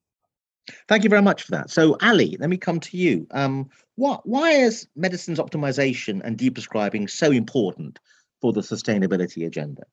Thank 0.87 1.03
you 1.03 1.09
very 1.09 1.21
much 1.21 1.43
for 1.43 1.51
that. 1.51 1.69
So, 1.69 1.97
Ali, 2.01 2.37
let 2.39 2.49
me 2.49 2.57
come 2.57 2.79
to 2.79 2.97
you. 2.97 3.27
Um, 3.31 3.69
what, 3.95 4.25
why 4.25 4.51
is 4.51 4.87
medicines 4.95 5.39
optimization 5.39 6.21
and 6.23 6.37
deprescribing 6.37 7.09
so 7.09 7.31
important 7.31 7.99
for 8.41 8.53
the 8.53 8.61
sustainability 8.61 9.45
agenda? 9.45 9.83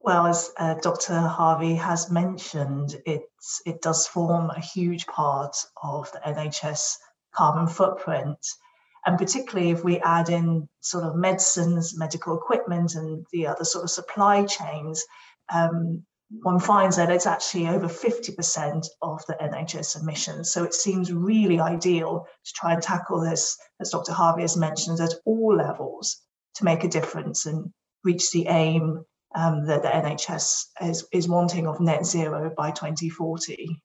Well, 0.00 0.26
as 0.26 0.50
uh, 0.58 0.74
Dr. 0.82 1.20
Harvey 1.20 1.74
has 1.76 2.10
mentioned, 2.10 3.00
it's, 3.06 3.62
it 3.64 3.80
does 3.82 4.08
form 4.08 4.50
a 4.50 4.60
huge 4.60 5.06
part 5.06 5.56
of 5.80 6.10
the 6.10 6.18
NHS 6.18 6.96
carbon 7.32 7.68
footprint. 7.68 8.38
And 9.06 9.16
particularly 9.18 9.70
if 9.70 9.84
we 9.84 10.00
add 10.00 10.28
in 10.28 10.68
sort 10.80 11.04
of 11.04 11.14
medicines, 11.14 11.96
medical 11.96 12.36
equipment, 12.36 12.94
and 12.94 13.24
the 13.32 13.46
other 13.46 13.64
sort 13.64 13.84
of 13.84 13.90
supply 13.90 14.44
chains, 14.44 15.04
um, 15.52 16.04
one 16.40 16.58
finds 16.58 16.96
that 16.96 17.10
it's 17.10 17.26
actually 17.26 17.68
over 17.68 17.86
50% 17.86 18.86
of 19.02 19.24
the 19.26 19.34
NHS 19.34 20.00
emissions. 20.00 20.52
So 20.52 20.64
it 20.64 20.74
seems 20.74 21.12
really 21.12 21.60
ideal 21.60 22.26
to 22.44 22.52
try 22.54 22.72
and 22.72 22.82
tackle 22.82 23.20
this, 23.20 23.58
as 23.80 23.90
Dr. 23.90 24.12
Harvey 24.12 24.42
has 24.42 24.56
mentioned, 24.56 25.00
at 25.00 25.14
all 25.26 25.56
levels 25.56 26.22
to 26.54 26.64
make 26.64 26.84
a 26.84 26.88
difference 26.88 27.46
and 27.46 27.72
reach 28.04 28.30
the 28.30 28.46
aim 28.46 29.04
um, 29.34 29.66
that 29.66 29.82
the 29.82 29.88
NHS 29.88 30.64
is, 30.82 31.06
is 31.12 31.28
wanting 31.28 31.66
of 31.66 31.80
net 31.80 32.06
zero 32.06 32.52
by 32.56 32.70
2040. 32.70 33.82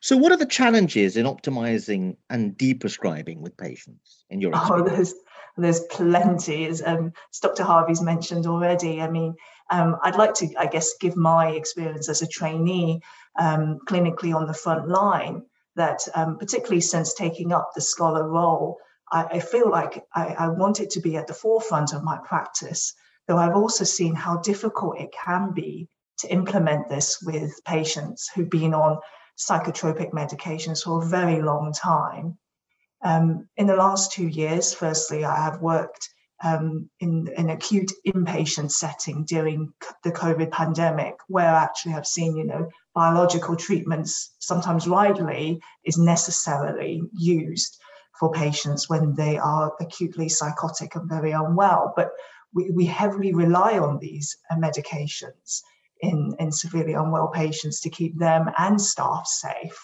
So, 0.00 0.16
what 0.16 0.30
are 0.30 0.36
the 0.36 0.46
challenges 0.46 1.16
in 1.16 1.26
optimizing 1.26 2.16
and 2.30 2.56
deprescribing 2.56 3.38
with 3.38 3.56
patients 3.56 4.24
in 4.30 4.40
your 4.40 4.52
experience? 4.52 4.90
Oh, 4.90 4.94
there's, 4.94 5.14
there's 5.56 5.80
plenty, 5.90 6.66
as, 6.66 6.82
um, 6.82 7.12
Dr. 7.40 7.64
Harvey's 7.64 8.02
mentioned 8.02 8.46
already. 8.46 9.00
I 9.00 9.08
mean, 9.08 9.34
um, 9.70 9.96
I'd 10.02 10.16
like 10.16 10.34
to, 10.34 10.48
I 10.58 10.66
guess, 10.66 10.94
give 11.00 11.16
my 11.16 11.48
experience 11.48 12.08
as 12.08 12.22
a 12.22 12.26
trainee 12.26 13.00
um, 13.38 13.78
clinically 13.88 14.34
on 14.34 14.46
the 14.46 14.54
front 14.54 14.88
line 14.88 15.42
that, 15.74 16.00
um, 16.14 16.38
particularly 16.38 16.80
since 16.80 17.14
taking 17.14 17.52
up 17.52 17.70
the 17.74 17.80
scholar 17.80 18.28
role, 18.28 18.78
I, 19.10 19.24
I 19.24 19.38
feel 19.40 19.70
like 19.70 20.04
I, 20.14 20.26
I 20.38 20.48
wanted 20.48 20.90
to 20.90 21.00
be 21.00 21.16
at 21.16 21.26
the 21.26 21.34
forefront 21.34 21.92
of 21.92 22.04
my 22.04 22.18
practice, 22.24 22.94
though 23.26 23.38
I've 23.38 23.56
also 23.56 23.84
seen 23.84 24.14
how 24.14 24.38
difficult 24.38 25.00
it 25.00 25.12
can 25.12 25.52
be 25.52 25.88
to 26.18 26.32
implement 26.32 26.88
this 26.88 27.22
with 27.22 27.52
patients 27.64 28.30
who've 28.34 28.50
been 28.50 28.74
on 28.74 28.98
psychotropic 29.38 30.12
medications 30.12 30.82
for 30.82 31.02
a 31.02 31.06
very 31.06 31.42
long 31.42 31.72
time. 31.72 32.38
Um, 33.06 33.48
in 33.56 33.68
the 33.68 33.76
last 33.76 34.10
two 34.10 34.26
years, 34.26 34.74
firstly, 34.74 35.24
I 35.24 35.36
have 35.36 35.62
worked 35.62 36.08
um, 36.42 36.90
in 36.98 37.28
an 37.36 37.50
acute 37.50 37.92
inpatient 38.04 38.72
setting 38.72 39.24
during 39.24 39.72
the 40.02 40.10
COVID 40.10 40.50
pandemic, 40.50 41.14
where 41.28 41.54
actually 41.54 41.94
I've 41.94 42.06
seen, 42.06 42.36
you 42.36 42.44
know, 42.44 42.68
biological 42.96 43.54
treatments, 43.54 44.34
sometimes 44.40 44.88
widely, 44.88 45.60
is 45.84 45.96
necessarily 45.96 47.00
used 47.12 47.78
for 48.18 48.32
patients 48.32 48.88
when 48.88 49.14
they 49.14 49.38
are 49.38 49.72
acutely 49.80 50.28
psychotic 50.28 50.96
and 50.96 51.08
very 51.08 51.30
unwell. 51.30 51.92
But 51.94 52.10
we, 52.52 52.72
we 52.72 52.86
heavily 52.86 53.32
rely 53.32 53.78
on 53.78 54.00
these 54.00 54.36
uh, 54.50 54.56
medications 54.56 55.60
in, 56.00 56.34
in 56.40 56.50
severely 56.50 56.94
unwell 56.94 57.28
patients 57.28 57.80
to 57.82 57.90
keep 57.90 58.18
them 58.18 58.50
and 58.58 58.80
staff 58.80 59.28
safe. 59.28 59.78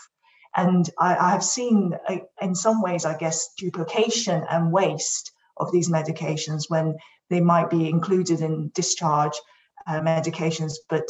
And 0.54 0.88
I, 0.98 1.16
I 1.16 1.30
have 1.30 1.44
seen, 1.44 1.94
uh, 2.08 2.18
in 2.40 2.54
some 2.54 2.82
ways, 2.82 3.04
I 3.04 3.16
guess, 3.16 3.54
duplication 3.58 4.44
and 4.50 4.72
waste 4.72 5.32
of 5.56 5.72
these 5.72 5.88
medications 5.88 6.64
when 6.68 6.96
they 7.30 7.40
might 7.40 7.70
be 7.70 7.88
included 7.88 8.40
in 8.40 8.70
discharge 8.74 9.32
uh, 9.86 10.00
medications, 10.00 10.74
but 10.88 11.08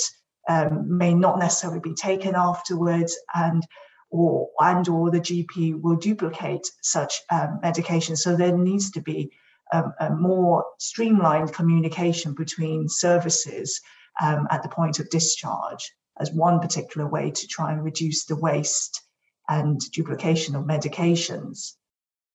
um, 0.48 0.96
may 0.98 1.14
not 1.14 1.38
necessarily 1.38 1.80
be 1.80 1.94
taken 1.94 2.34
afterwards, 2.34 3.16
and 3.34 3.66
or 4.10 4.48
and 4.60 4.88
or 4.88 5.10
the 5.10 5.20
GP 5.20 5.80
will 5.80 5.96
duplicate 5.96 6.68
such 6.82 7.20
um, 7.30 7.60
medications. 7.62 8.18
So 8.18 8.36
there 8.36 8.56
needs 8.56 8.90
to 8.92 9.00
be 9.00 9.32
um, 9.72 9.92
a 10.00 10.10
more 10.10 10.64
streamlined 10.78 11.52
communication 11.52 12.34
between 12.34 12.88
services 12.88 13.80
um, 14.20 14.46
at 14.50 14.62
the 14.62 14.68
point 14.68 14.98
of 14.98 15.08
discharge 15.10 15.92
as 16.20 16.30
one 16.32 16.60
particular 16.60 17.08
way 17.08 17.30
to 17.30 17.46
try 17.46 17.72
and 17.72 17.82
reduce 17.82 18.26
the 18.26 18.36
waste 18.36 19.00
and 19.48 19.80
duplication 19.92 20.54
of 20.54 20.64
medications. 20.64 21.74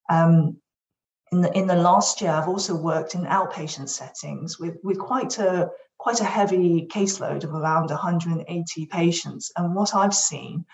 Um, 0.10 0.58
in 1.32 1.42
the 1.42 1.52
in 1.58 1.68
the 1.68 1.76
last 1.76 2.22
year, 2.22 2.32
I've 2.32 2.48
also 2.48 2.76
worked 2.76 3.16
in 3.16 3.26
outpatient 3.26 3.90
settings 3.90 4.60
with 4.60 4.78
with 4.84 4.98
quite 4.98 5.40
a 5.40 5.70
quite 5.98 6.22
a 6.22 6.26
heavy 6.26 6.88
caseload 6.90 7.44
of 7.44 7.54
around 7.54 7.90
180 7.90 8.86
patients. 8.86 9.52
And 9.58 9.76
what 9.76 9.96
I've 9.96 10.14
seen 10.14 10.66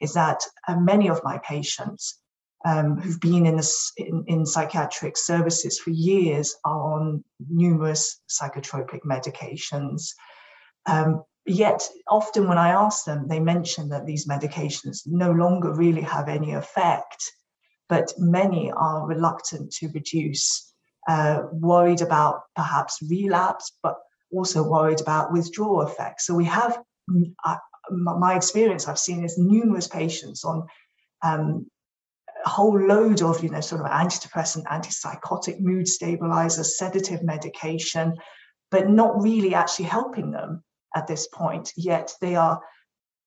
is 0.00 0.14
that 0.14 0.42
uh, 0.66 0.76
many 0.76 1.08
of 1.08 1.22
my 1.24 1.38
patients 1.38 2.20
um, 2.64 2.96
who've 3.00 3.20
been 3.20 3.46
in, 3.46 3.60
in, 3.96 4.24
in 4.26 4.46
psychiatric 4.46 5.16
services 5.16 5.78
for 5.78 5.90
years 5.90 6.56
are 6.64 6.94
on 6.94 7.24
numerous 7.48 8.20
psychotropic 8.28 9.00
medications. 9.04 10.14
Um, 10.86 11.22
yet, 11.50 11.88
often 12.08 12.48
when 12.48 12.58
I 12.58 12.70
ask 12.70 13.04
them, 13.04 13.28
they 13.28 13.40
mention 13.40 13.88
that 13.90 14.06
these 14.06 14.26
medications 14.26 15.02
no 15.06 15.30
longer 15.30 15.72
really 15.72 16.02
have 16.02 16.28
any 16.28 16.52
effect 16.52 17.32
but 17.88 18.12
many 18.18 18.70
are 18.70 19.06
reluctant 19.06 19.72
to 19.72 19.88
reduce, 19.88 20.72
uh, 21.08 21.42
worried 21.52 22.02
about 22.02 22.42
perhaps 22.54 22.98
relapse, 23.08 23.72
but 23.82 23.96
also 24.30 24.62
worried 24.62 25.00
about 25.00 25.32
withdrawal 25.32 25.82
effects. 25.82 26.26
So 26.26 26.34
we 26.34 26.44
have, 26.44 26.78
uh, 27.44 27.56
my 27.90 28.36
experience 28.36 28.86
I've 28.86 28.98
seen 28.98 29.24
is 29.24 29.38
numerous 29.38 29.88
patients 29.88 30.44
on 30.44 30.66
um, 31.24 31.66
a 32.44 32.48
whole 32.48 32.78
load 32.78 33.22
of, 33.22 33.42
you 33.42 33.48
know, 33.48 33.62
sort 33.62 33.80
of 33.80 33.90
antidepressant, 33.90 34.64
antipsychotic, 34.64 35.60
mood 35.60 35.88
stabilizer, 35.88 36.64
sedative 36.64 37.22
medication, 37.22 38.14
but 38.70 38.90
not 38.90 39.20
really 39.22 39.54
actually 39.54 39.86
helping 39.86 40.30
them 40.30 40.62
at 40.94 41.06
this 41.06 41.28
point. 41.28 41.72
Yet 41.76 42.12
they 42.20 42.36
are 42.36 42.60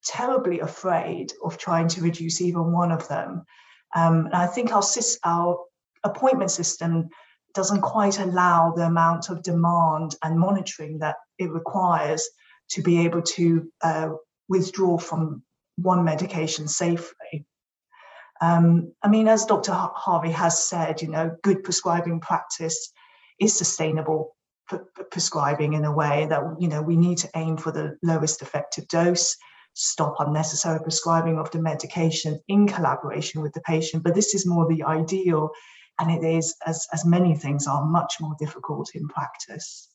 terribly 0.03 0.60
afraid 0.60 1.34
of 1.44 1.58
trying 1.58 1.88
to 1.89 2.01
reduce 2.01 2.41
even 2.41 2.72
one 2.72 2.91
of 2.91 3.08
them. 3.08 3.46
Um, 3.96 4.25
and 4.25 4.36
I 4.36 4.48
think 4.48 4.72
our, 4.72 4.84
our 5.24 5.60
appointment 6.03 6.51
system 6.51 7.10
doesn't 7.53 7.82
quite 7.82 8.20
allow 8.20 8.72
the 8.72 8.86
amount 8.86 9.30
of 9.30 9.44
demand 9.44 10.15
and 10.24 10.39
monitoring 10.39 11.00
that 11.00 11.18
it 11.38 11.51
requires 11.51 12.27
to 12.70 12.82
be 12.82 13.00
able 13.00 13.22
to 13.22 13.70
uh, 13.84 14.10
withdraw 14.48 14.98
from 14.98 15.44
one 15.75 16.03
medication 16.03 16.68
safely. 16.68 17.46
Um, 18.39 18.94
I 19.03 19.08
mean, 19.08 19.27
as 19.27 19.46
Dr. 19.46 19.72
Harvey 19.74 20.32
has 20.32 20.65
said, 20.65 21.01
you 21.01 21.10
know, 21.10 21.36
good 21.44 21.63
prescribing 21.63 22.22
practice 22.22 22.91
is 23.39 23.56
sustainable 23.56 24.36
prescribing 25.12 25.74
in 25.74 25.86
a 25.86 25.91
way 25.91 26.27
that, 26.30 26.41
you 26.60 26.68
know, 26.68 26.82
we 26.82 26.96
need 26.96 27.18
to 27.20 27.30
aim 27.36 27.58
for 27.58 27.72
the 27.72 27.98
lowest 28.01 28.41
effective 28.41 28.88
dose 28.88 29.36
stop 29.74 30.15
unnecessary 30.20 30.80
prescribing 30.82 31.38
of 31.38 31.50
the 31.51 31.62
medication 31.62 32.39
in 32.48 32.68
collaboration 32.68 33.41
with 33.41 33.53
the 33.53 33.62
patient. 33.62 34.03
But 34.03 34.15
this 34.15 34.34
is 34.34 34.46
more 34.46 34.68
the 34.68 34.84
ideal, 34.84 35.50
and 36.00 36.12
it 36.12 36.25
is, 36.25 36.56
as, 36.65 36.88
as 36.94 37.06
many 37.06 37.36
things 37.36 37.68
are, 37.68 37.86
much 37.86 38.15
more 38.20 38.36
difficult 38.39 38.91
in 38.96 39.08
practice. 39.08 39.89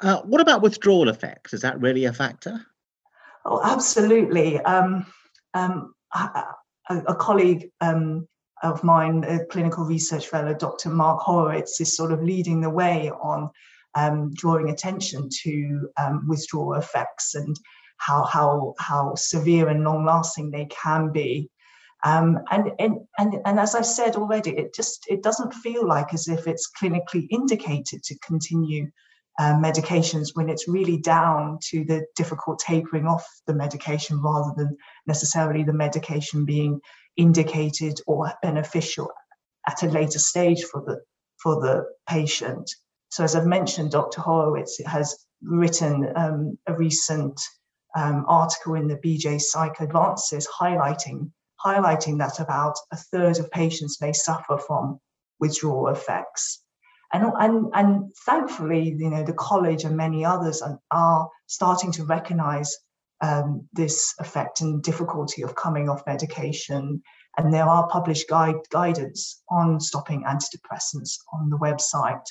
Uh, 0.00 0.22
what 0.22 0.40
about 0.40 0.62
withdrawal 0.62 1.08
effects? 1.08 1.52
Is 1.52 1.62
that 1.62 1.80
really 1.80 2.04
a 2.04 2.12
factor? 2.12 2.60
Oh, 3.44 3.60
absolutely. 3.62 4.58
Um, 4.60 5.06
um, 5.52 5.94
a, 6.14 6.44
a, 6.88 7.14
colleague 7.14 7.70
um, 7.80 8.26
of 8.64 8.82
mine, 8.82 9.24
a 9.24 9.44
clinical 9.44 9.84
research 9.84 10.26
fellow, 10.26 10.54
Dr. 10.54 10.88
Mark 10.88 11.20
Horowitz, 11.20 11.80
is 11.80 11.96
sort 11.96 12.12
of 12.12 12.22
leading 12.22 12.60
the 12.60 12.70
way 12.70 13.10
on 13.10 13.50
um, 13.94 14.32
drawing 14.34 14.70
attention 14.70 15.28
to 15.42 15.88
um, 15.96 16.26
withdrawal 16.26 16.74
effects 16.74 17.34
and 17.34 17.56
how 17.98 18.24
how 18.24 18.74
how 18.78 19.14
severe 19.14 19.68
and 19.68 19.84
long 19.84 20.04
lasting 20.04 20.50
they 20.50 20.66
can 20.66 21.12
be. 21.12 21.50
Um, 22.04 22.40
and, 22.50 22.72
and 22.78 22.98
and 23.18 23.34
and 23.44 23.60
as 23.60 23.74
I 23.74 23.82
said 23.82 24.16
already, 24.16 24.50
it 24.50 24.74
just 24.74 25.06
it 25.08 25.22
doesn't 25.22 25.54
feel 25.54 25.86
like 25.86 26.12
as 26.12 26.26
if 26.28 26.46
it's 26.46 26.70
clinically 26.80 27.26
indicated 27.30 28.02
to 28.04 28.18
continue 28.18 28.90
uh, 29.38 29.54
medications 29.54 30.28
when 30.34 30.48
it's 30.48 30.68
really 30.68 30.98
down 30.98 31.58
to 31.60 31.84
the 31.84 32.06
difficult 32.16 32.58
tapering 32.60 33.06
off 33.06 33.26
the 33.46 33.54
medication 33.54 34.22
rather 34.22 34.52
than 34.56 34.76
necessarily 35.06 35.64
the 35.64 35.72
medication 35.72 36.44
being 36.44 36.80
indicated 37.16 38.00
or 38.06 38.32
beneficial 38.42 39.10
at 39.66 39.82
a 39.82 39.86
later 39.88 40.18
stage 40.18 40.64
for 40.64 40.82
the 40.82 41.00
for 41.42 41.60
the 41.60 41.84
patient. 42.08 42.70
So 43.10 43.24
as 43.24 43.36
I've 43.36 43.46
mentioned, 43.46 43.92
Dr. 43.92 44.20
Horowitz 44.20 44.80
has 44.86 45.26
written 45.42 46.12
um, 46.16 46.58
a 46.66 46.74
recent 46.74 47.40
um, 47.96 48.24
article 48.26 48.74
in 48.74 48.88
the 48.88 48.96
BJ 48.96 49.40
Psych 49.40 49.80
Advances 49.80 50.48
highlighting 50.60 51.30
highlighting 51.64 52.18
that 52.18 52.40
about 52.40 52.76
a 52.92 52.96
third 52.96 53.38
of 53.38 53.50
patients 53.50 54.00
may 54.00 54.12
suffer 54.12 54.58
from 54.58 55.00
withdrawal 55.40 55.88
effects. 55.88 56.62
And, 57.12 57.32
and, 57.38 57.70
and 57.74 58.12
thankfully, 58.26 58.94
you 58.98 59.10
know, 59.10 59.22
the 59.22 59.32
college 59.34 59.84
and 59.84 59.96
many 59.96 60.24
others 60.24 60.62
are, 60.62 60.78
are 60.90 61.28
starting 61.46 61.92
to 61.92 62.04
recognize 62.04 62.76
um, 63.24 63.66
this 63.72 64.14
effect 64.18 64.60
and 64.60 64.82
difficulty 64.82 65.42
of 65.42 65.54
coming 65.54 65.88
off 65.88 66.06
medication. 66.06 67.02
And 67.38 67.52
there 67.52 67.64
are 67.64 67.88
published 67.88 68.28
guide, 68.28 68.56
guidance 68.70 69.42
on 69.48 69.80
stopping 69.80 70.24
antidepressants 70.24 71.12
on 71.32 71.48
the 71.48 71.58
website. 71.58 72.26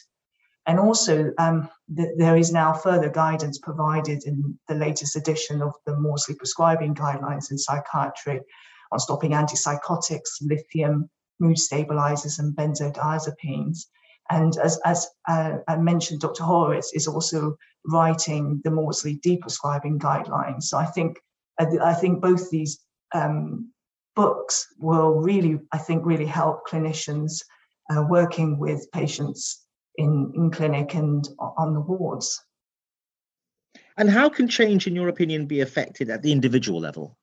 And 0.65 0.79
also, 0.79 1.31
um, 1.39 1.69
th- 1.97 2.15
there 2.17 2.38
is 2.38 2.51
now 2.53 2.73
further 2.73 3.09
guidance 3.09 3.57
provided 3.57 4.23
in 4.25 4.57
the 4.69 4.75
latest 4.75 5.15
edition 5.15 5.62
of 5.62 5.73
the 5.85 5.97
Maudsley 5.97 6.35
prescribing 6.35 6.93
guidelines 6.93 7.51
in 7.51 7.57
psychiatry 7.57 8.39
on 8.91 9.00
stopping 9.00 9.31
antipsychotics, 9.31 10.31
lithium, 10.41 11.09
mood 11.39 11.57
stabilizers, 11.57 12.39
and 12.39 12.55
benzodiazepines. 12.55 13.88
And 14.30 14.58
as, 14.58 14.80
as 14.86 15.08
uh, 15.27 15.58
I 15.68 15.77
mentioned, 15.77 16.22
Dr. 16.22 16.44
Horowitz 16.44 16.94
is 16.94 17.08
also 17.08 17.58
writing 17.88 18.62
the 18.63 18.72
Maudsley 18.72 19.20
deprescribing 19.25 20.00
guidelines. 20.00 20.63
So 20.63 20.77
I 20.77 20.86
think 20.86 21.20
I 21.60 21.94
think 21.94 22.22
both 22.22 22.50
these 22.50 22.80
um, 23.13 23.72
books 24.15 24.68
will 24.80 25.20
really, 25.20 25.60
I 25.72 25.77
think, 25.77 26.06
really 26.06 26.25
help 26.25 26.68
clinicians 26.68 27.44
uh, 27.92 28.03
working 28.10 28.58
with 28.58 28.92
patients 28.92 29.63
in, 29.98 30.32
in 30.36 30.50
clinic 30.51 30.96
and 30.96 31.27
on 31.39 31.74
the 31.74 31.80
wards. 31.80 32.42
And 33.98 34.10
how 34.10 34.30
can 34.30 34.48
change, 34.48 34.88
in 34.88 34.96
your 34.96 35.10
opinion, 35.10 35.46
be 35.46 35.62
affected 35.62 36.10
at 36.10 36.24
the 36.24 36.32
individual 36.32 36.80
level? 36.80 37.18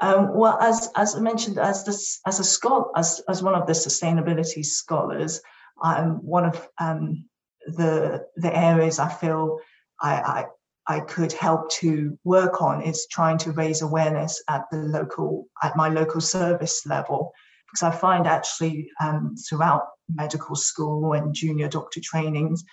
Um, 0.00 0.36
well, 0.36 0.58
as 0.60 0.90
as 0.94 1.16
I 1.16 1.20
mentioned, 1.20 1.58
as 1.58 1.84
this 1.84 2.20
as 2.24 2.38
a 2.38 2.44
scholar, 2.44 2.84
as 2.96 3.20
as 3.28 3.42
one 3.42 3.54
of 3.54 3.66
the 3.66 3.72
sustainability 3.72 4.64
scholars, 4.64 5.40
I'm 5.82 6.24
one 6.24 6.44
of 6.44 6.68
um, 6.78 7.24
the 7.66 8.24
the 8.36 8.56
areas 8.56 8.98
I 8.98 9.08
feel 9.08 9.58
I, 10.00 10.14
I 10.14 10.96
I 10.96 11.00
could 11.00 11.32
help 11.32 11.70
to 11.72 12.18
work 12.24 12.62
on 12.62 12.82
is 12.82 13.06
trying 13.10 13.38
to 13.38 13.52
raise 13.52 13.82
awareness 13.82 14.42
at 14.48 14.64
the 14.70 14.78
local 14.78 15.46
at 15.62 15.76
my 15.76 15.88
local 15.88 16.20
service 16.20 16.86
level 16.86 17.32
because 17.70 17.82
I 17.82 17.90
find 17.96 18.26
actually 18.26 18.90
um, 19.00 19.34
throughout 19.36 19.88
medical 20.14 20.56
school 20.56 21.12
and 21.12 21.34
junior 21.34 21.68
doctor 21.68 22.00
trainings, 22.02 22.64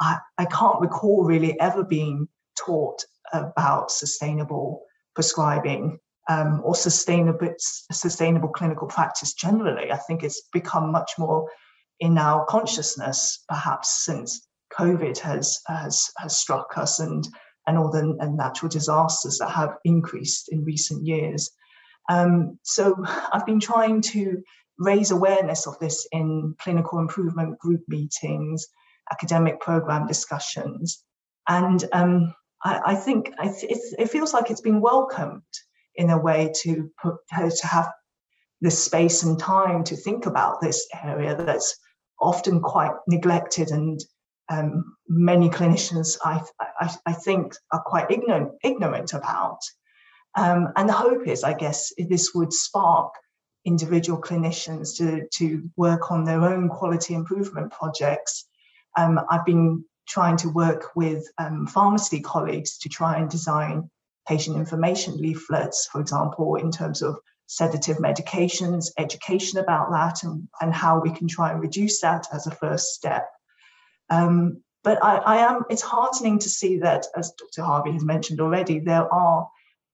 I, 0.00 0.18
I 0.38 0.46
can't 0.46 0.80
recall 0.80 1.24
really 1.24 1.58
ever 1.60 1.84
being 1.84 2.28
taught 2.58 3.04
about 3.32 3.90
sustainable 3.90 4.82
prescribing 5.14 5.98
um, 6.30 6.62
or 6.64 6.74
sustainable 6.74 7.54
sustainable 7.58 8.48
clinical 8.48 8.86
practice 8.86 9.34
generally. 9.34 9.92
I 9.92 9.96
think 9.96 10.22
it's 10.22 10.42
become 10.52 10.90
much 10.92 11.12
more 11.18 11.50
in 12.00 12.18
our 12.18 12.44
consciousness, 12.46 13.44
perhaps 13.48 14.04
since 14.04 14.46
COVID 14.72 15.18
has 15.18 15.60
has 15.66 16.10
has 16.18 16.36
struck 16.36 16.76
us 16.76 17.00
and 17.00 17.26
and 17.66 17.76
all 17.76 17.90
the 17.90 18.16
natural 18.32 18.68
disasters 18.68 19.38
that 19.38 19.50
have 19.50 19.76
increased 19.84 20.48
in 20.50 20.64
recent 20.64 21.04
years. 21.06 21.50
Um, 22.08 22.58
so 22.62 22.96
I've 23.32 23.44
been 23.44 23.60
trying 23.60 24.00
to 24.12 24.42
raise 24.78 25.10
awareness 25.10 25.66
of 25.66 25.78
this 25.78 26.06
in 26.12 26.54
clinical 26.58 26.98
improvement 26.98 27.58
group 27.58 27.82
meetings, 27.88 28.66
academic 29.12 29.60
program 29.60 30.06
discussions, 30.06 31.04
and 31.48 31.84
um, 31.92 32.34
I, 32.64 32.80
I, 32.86 32.94
think 32.94 33.32
it 33.40 34.08
feels 34.08 34.32
like 34.32 34.50
it's 34.50 34.60
been 34.60 34.80
welcomed 34.80 35.42
in 35.96 36.10
a 36.10 36.18
way 36.18 36.52
to 36.62 36.90
put 37.02 37.16
to 37.30 37.66
have 37.66 37.90
this 38.60 38.82
space 38.82 39.22
and 39.22 39.38
time 39.38 39.84
to 39.84 39.96
think 39.96 40.26
about 40.26 40.60
this 40.60 40.86
area 41.04 41.34
that's 41.34 41.76
often 42.20 42.60
quite 42.60 42.92
neglected 43.06 43.70
and 43.70 44.00
um, 44.48 44.96
many 45.08 45.50
clinicians 45.50 46.16
I, 46.24 46.42
I, 46.80 46.94
I, 47.06 47.12
think 47.12 47.54
are 47.70 47.82
quite 47.82 48.10
ignorant 48.10 48.52
ignorant 48.64 49.12
about. 49.12 49.58
Um, 50.34 50.68
and 50.76 50.88
the 50.88 50.94
hope 50.94 51.26
is, 51.26 51.44
I 51.44 51.52
guess, 51.52 51.92
this 51.98 52.34
would 52.34 52.52
spark 52.52 53.12
individual 53.64 54.20
clinicians 54.20 54.96
to, 54.96 55.26
to 55.34 55.68
work 55.76 56.10
on 56.10 56.24
their 56.24 56.42
own 56.42 56.68
quality 56.68 57.14
improvement 57.14 57.72
projects. 57.72 58.46
Um, 58.96 59.20
I've 59.30 59.44
been 59.44 59.84
trying 60.06 60.38
to 60.38 60.48
work 60.48 60.96
with 60.96 61.26
um, 61.36 61.66
pharmacy 61.66 62.20
colleagues 62.20 62.78
to 62.78 62.88
try 62.88 63.18
and 63.18 63.28
design 63.28 63.90
patient 64.26 64.56
information 64.56 65.16
leaflets, 65.18 65.86
for 65.86 66.00
example, 66.00 66.56
in 66.56 66.70
terms 66.70 67.02
of 67.02 67.18
sedative 67.48 67.96
medications, 67.96 68.90
education 68.98 69.58
about 69.58 69.90
that, 69.90 70.22
and, 70.22 70.46
and 70.60 70.72
how 70.72 71.00
we 71.00 71.10
can 71.10 71.26
try 71.26 71.50
and 71.50 71.60
reduce 71.60 72.00
that 72.02 72.26
as 72.32 72.46
a 72.46 72.50
first 72.50 72.94
step. 72.94 73.28
Um, 74.10 74.62
but 74.84 75.02
I, 75.02 75.16
I, 75.16 75.36
am, 75.50 75.64
it's 75.70 75.82
heartening 75.82 76.38
to 76.40 76.48
see 76.48 76.78
that, 76.78 77.06
as 77.16 77.32
Dr. 77.32 77.62
Harvey 77.62 77.92
has 77.92 78.04
mentioned 78.04 78.40
already, 78.40 78.78
there 78.78 79.12
are 79.12 79.48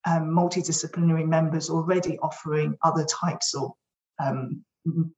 um, 0.04 0.30
multidisciplinary 0.30 1.26
members 1.26 1.70
already 1.70 2.18
offering 2.18 2.76
other 2.82 3.04
types 3.04 3.54
of 3.54 3.70
um, 4.18 4.64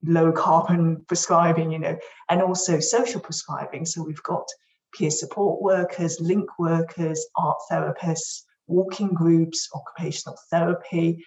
low 0.04 0.30
carbon 0.30 1.04
prescribing, 1.08 1.72
you 1.72 1.78
know, 1.78 1.98
and 2.28 2.42
also 2.42 2.80
social 2.80 3.20
prescribing. 3.20 3.86
So 3.86 4.02
we've 4.02 4.22
got 4.22 4.46
peer 4.94 5.10
support 5.10 5.62
workers, 5.62 6.20
link 6.20 6.48
workers, 6.58 7.26
art 7.34 7.58
therapists, 7.72 8.42
walking 8.66 9.14
groups, 9.14 9.68
occupational 9.74 10.38
therapy. 10.50 11.24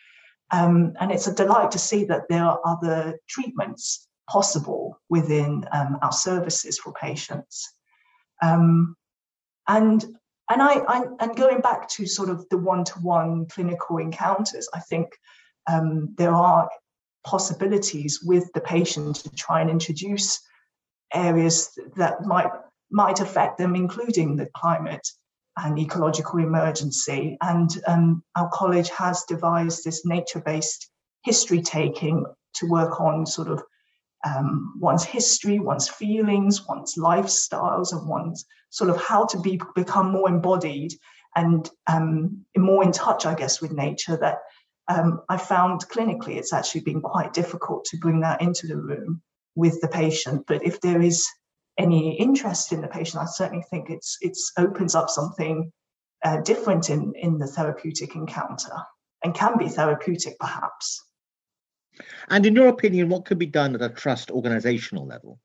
Um, 0.51 0.93
and 0.99 1.11
it's 1.11 1.27
a 1.27 1.33
delight 1.33 1.71
to 1.71 1.79
see 1.79 2.05
that 2.05 2.27
there 2.29 2.43
are 2.43 2.59
other 2.65 3.19
treatments 3.27 4.07
possible 4.29 4.99
within 5.09 5.65
um, 5.71 5.97
our 6.01 6.11
services 6.11 6.79
for 6.79 6.93
patients. 6.93 7.73
Um, 8.41 8.95
and 9.67 10.03
and 10.51 10.63
I, 10.63 10.79
I, 10.87 11.03
and 11.19 11.35
going 11.35 11.61
back 11.61 11.87
to 11.89 12.07
sort 12.07 12.29
of 12.29 12.47
the 12.49 12.57
one-to-one 12.57 13.45
clinical 13.45 13.97
encounters, 13.97 14.67
I 14.73 14.79
think 14.79 15.09
um, 15.71 16.15
there 16.17 16.33
are 16.33 16.67
possibilities 17.23 18.21
with 18.23 18.51
the 18.53 18.61
patient 18.61 19.17
to 19.17 19.29
try 19.35 19.61
and 19.61 19.69
introduce 19.69 20.39
areas 21.13 21.77
that 21.97 22.25
might 22.25 22.49
might 22.91 23.19
affect 23.19 23.59
them, 23.59 23.75
including 23.75 24.35
the 24.35 24.49
climate 24.55 25.07
and 25.63 25.79
ecological 25.79 26.39
emergency. 26.39 27.37
And 27.41 27.69
um, 27.87 28.23
our 28.35 28.49
college 28.53 28.89
has 28.89 29.23
devised 29.27 29.83
this 29.83 30.05
nature-based 30.05 30.89
history 31.23 31.61
taking 31.61 32.25
to 32.55 32.67
work 32.67 32.99
on 32.99 33.25
sort 33.25 33.49
of 33.49 33.61
um, 34.25 34.73
one's 34.79 35.03
history, 35.03 35.59
one's 35.59 35.87
feelings, 35.87 36.67
one's 36.67 36.95
lifestyles, 36.97 37.93
and 37.93 38.07
one's 38.07 38.45
sort 38.69 38.89
of 38.89 39.01
how 39.01 39.25
to 39.25 39.39
be 39.39 39.59
become 39.75 40.11
more 40.11 40.29
embodied 40.29 40.93
and 41.35 41.69
um, 41.87 42.45
more 42.57 42.83
in 42.83 42.91
touch, 42.91 43.25
I 43.25 43.35
guess, 43.35 43.61
with 43.61 43.71
nature. 43.71 44.17
That 44.17 44.39
um, 44.87 45.21
I 45.29 45.37
found 45.37 45.87
clinically, 45.87 46.35
it's 46.37 46.53
actually 46.53 46.81
been 46.81 47.01
quite 47.01 47.33
difficult 47.33 47.85
to 47.85 47.97
bring 47.97 48.21
that 48.21 48.41
into 48.41 48.67
the 48.67 48.77
room 48.77 49.21
with 49.55 49.79
the 49.81 49.87
patient. 49.87 50.45
But 50.47 50.65
if 50.65 50.81
there 50.81 51.01
is 51.01 51.25
any 51.79 52.17
interest 52.19 52.71
in 52.71 52.81
the 52.81 52.87
patient, 52.87 53.23
I 53.23 53.25
certainly 53.25 53.63
think 53.71 53.89
it's 53.89 54.17
it's 54.21 54.51
opens 54.57 54.93
up 54.93 55.09
something 55.09 55.71
uh, 56.23 56.41
different 56.41 56.89
in, 56.89 57.13
in 57.15 57.37
the 57.37 57.47
therapeutic 57.47 58.15
encounter 58.15 58.75
and 59.23 59.33
can 59.33 59.57
be 59.57 59.69
therapeutic 59.69 60.37
perhaps. 60.39 61.03
And 62.29 62.45
in 62.45 62.55
your 62.55 62.67
opinion, 62.67 63.09
what 63.09 63.25
could 63.25 63.39
be 63.39 63.45
done 63.45 63.75
at 63.75 63.81
a 63.81 63.89
trust 63.89 64.29
organizational 64.29 65.07
level? 65.07 65.39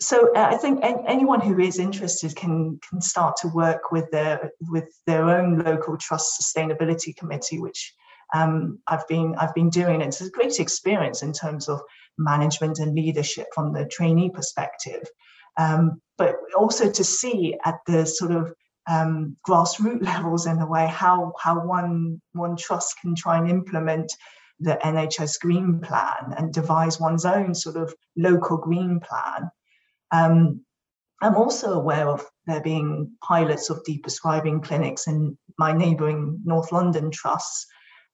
So 0.00 0.32
uh, 0.34 0.48
I 0.52 0.56
think 0.56 0.80
anyone 0.82 1.40
who 1.40 1.58
is 1.60 1.78
interested 1.78 2.34
can 2.34 2.78
can 2.88 3.00
start 3.00 3.36
to 3.38 3.48
work 3.48 3.92
with 3.92 4.10
their 4.10 4.50
with 4.60 4.88
their 5.06 5.24
own 5.24 5.58
local 5.58 5.96
trust 5.96 6.40
sustainability 6.40 7.16
committee, 7.16 7.58
which 7.60 7.94
um, 8.34 8.80
I've 8.86 9.06
been 9.08 9.34
I've 9.36 9.54
been 9.54 9.70
doing. 9.70 10.00
It's 10.00 10.20
a 10.20 10.30
great 10.30 10.58
experience 10.58 11.22
in 11.22 11.32
terms 11.32 11.68
of 11.68 11.80
management 12.18 12.80
and 12.80 12.94
leadership 12.94 13.46
from 13.54 13.72
the 13.72 13.86
trainee 13.86 14.30
perspective, 14.30 15.02
um, 15.56 16.02
but 16.18 16.36
also 16.58 16.90
to 16.90 17.04
see 17.04 17.56
at 17.64 17.78
the 17.86 18.04
sort 18.04 18.32
of 18.32 18.52
um, 18.90 19.36
grassroots 19.48 20.02
levels 20.14 20.46
in 20.46 20.58
a 20.58 20.66
way 20.66 20.86
how 20.86 21.32
how 21.40 21.64
one 21.64 22.20
one 22.32 22.56
trust 22.56 23.00
can 23.00 23.14
try 23.14 23.38
and 23.38 23.48
implement 23.48 24.12
the 24.60 24.78
NHS 24.82 25.40
Green 25.40 25.80
Plan 25.80 26.34
and 26.36 26.52
devise 26.52 27.00
one's 27.00 27.24
own 27.24 27.54
sort 27.54 27.76
of 27.76 27.94
local 28.16 28.56
green 28.56 29.00
plan. 29.00 29.50
Um, 30.12 30.60
I'm 31.22 31.36
also 31.36 31.72
aware 31.72 32.08
of 32.08 32.24
there 32.46 32.60
being 32.60 33.12
pilots 33.22 33.70
of 33.70 33.82
deprescribing 33.88 34.62
clinics 34.62 35.06
in 35.06 35.38
my 35.58 35.72
neighbouring 35.72 36.40
North 36.44 36.70
London 36.72 37.10
trusts, 37.10 37.66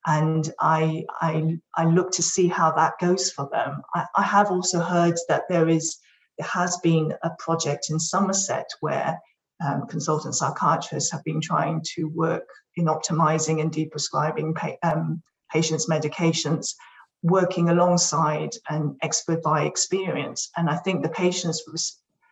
and 0.07 0.53
I, 0.61 1.05
I 1.21 1.59
I 1.75 1.85
look 1.85 2.11
to 2.13 2.23
see 2.23 2.49
how 2.49 2.73
that 2.73 2.95
goes 3.01 3.31
for 3.31 3.49
them. 3.53 3.83
I, 3.95 4.07
I 4.17 4.23
have 4.23 4.51
also 4.51 4.81
heard 4.81 5.19
that 5.29 5.45
there 5.49 5.69
is 5.69 5.99
there 6.39 6.49
has 6.49 6.79
been 6.79 7.13
a 7.23 7.31
project 7.39 7.91
in 7.91 8.01
Somerset 8.01 8.69
where 8.81 9.19
um, 9.65 9.87
consultant 9.87 10.35
psychiatrists 10.35 11.13
have 11.13 11.23
been 11.25 11.41
trying 11.41 11.83
to 11.95 12.05
work 12.05 12.49
in 12.77 12.87
optimizing 12.87 13.61
and 13.61 13.71
deprescribing 13.71 14.55
pa- 14.55 14.77
um, 14.83 15.23
patients' 15.53 15.89
medications, 15.89 16.75
working 17.23 17.69
alongside 17.69 18.51
an 18.71 18.97
expert 19.03 19.43
by 19.43 19.65
experience. 19.65 20.51
And 20.57 20.71
I 20.71 20.77
think 20.77 21.03
the 21.03 21.11
patients 21.11 21.63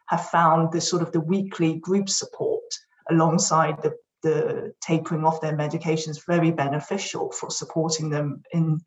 have 0.07 0.25
found 0.31 0.73
the 0.73 0.81
sort 0.81 1.03
of 1.03 1.13
the 1.13 1.21
weekly 1.21 1.75
group 1.75 2.09
support 2.09 2.65
alongside 3.11 3.83
the, 3.83 3.95
the 4.23 4.73
tapering 4.81 5.25
off 5.25 5.41
their 5.41 5.57
medications 5.57 6.27
very 6.27 6.51
beneficial 6.51 7.31
for 7.33 7.51
supporting 7.51 8.11
them 8.11 8.43
in 8.53 8.81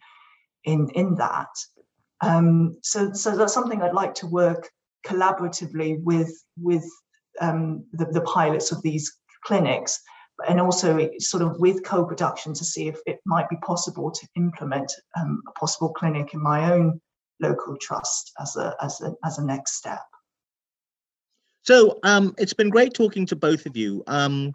in 0.64 0.90
in 0.90 1.16
that. 1.16 1.50
Um, 2.22 2.78
so 2.84 3.14
so 3.14 3.36
that's 3.36 3.54
something 3.54 3.82
I'd 3.82 3.94
like 3.94 4.14
to 4.16 4.28
work 4.28 4.70
collaboratively 5.06 6.04
with 6.04 6.32
with 6.58 6.86
um, 7.40 7.86
the, 7.94 8.06
the 8.06 8.22
pilots 8.22 8.72
of 8.72 8.82
these 8.82 9.12
clinics 9.44 10.00
and 10.48 10.60
also 10.60 11.10
sort 11.20 11.44
of 11.44 11.60
with 11.60 11.84
co-production 11.84 12.54
to 12.54 12.66
see 12.66 12.88
if 12.88 13.00
it 13.06 13.20
might 13.26 13.50
be 13.50 13.58
possible 13.58 14.12
to 14.12 14.28
implement 14.36 14.92
um, 15.20 15.42
a 15.48 15.52
possible 15.60 15.90
clinic 15.90 16.34
in 16.34 16.42
my 16.42 16.72
own 16.72 17.00
local 17.40 17.76
trust 17.80 18.32
as 18.40 18.56
a 18.56 18.76
as 18.82 19.02
a 19.02 19.14
as 19.26 19.38
a 19.38 19.46
next 19.46 19.74
step. 19.74 20.02
So 21.64 22.00
um, 22.04 22.34
it's 22.38 22.54
been 22.54 22.70
great 22.70 22.94
talking 22.94 23.26
to 23.28 23.36
both 23.36 23.66
of 23.66 23.78
you. 23.78 24.04
Um, 24.08 24.54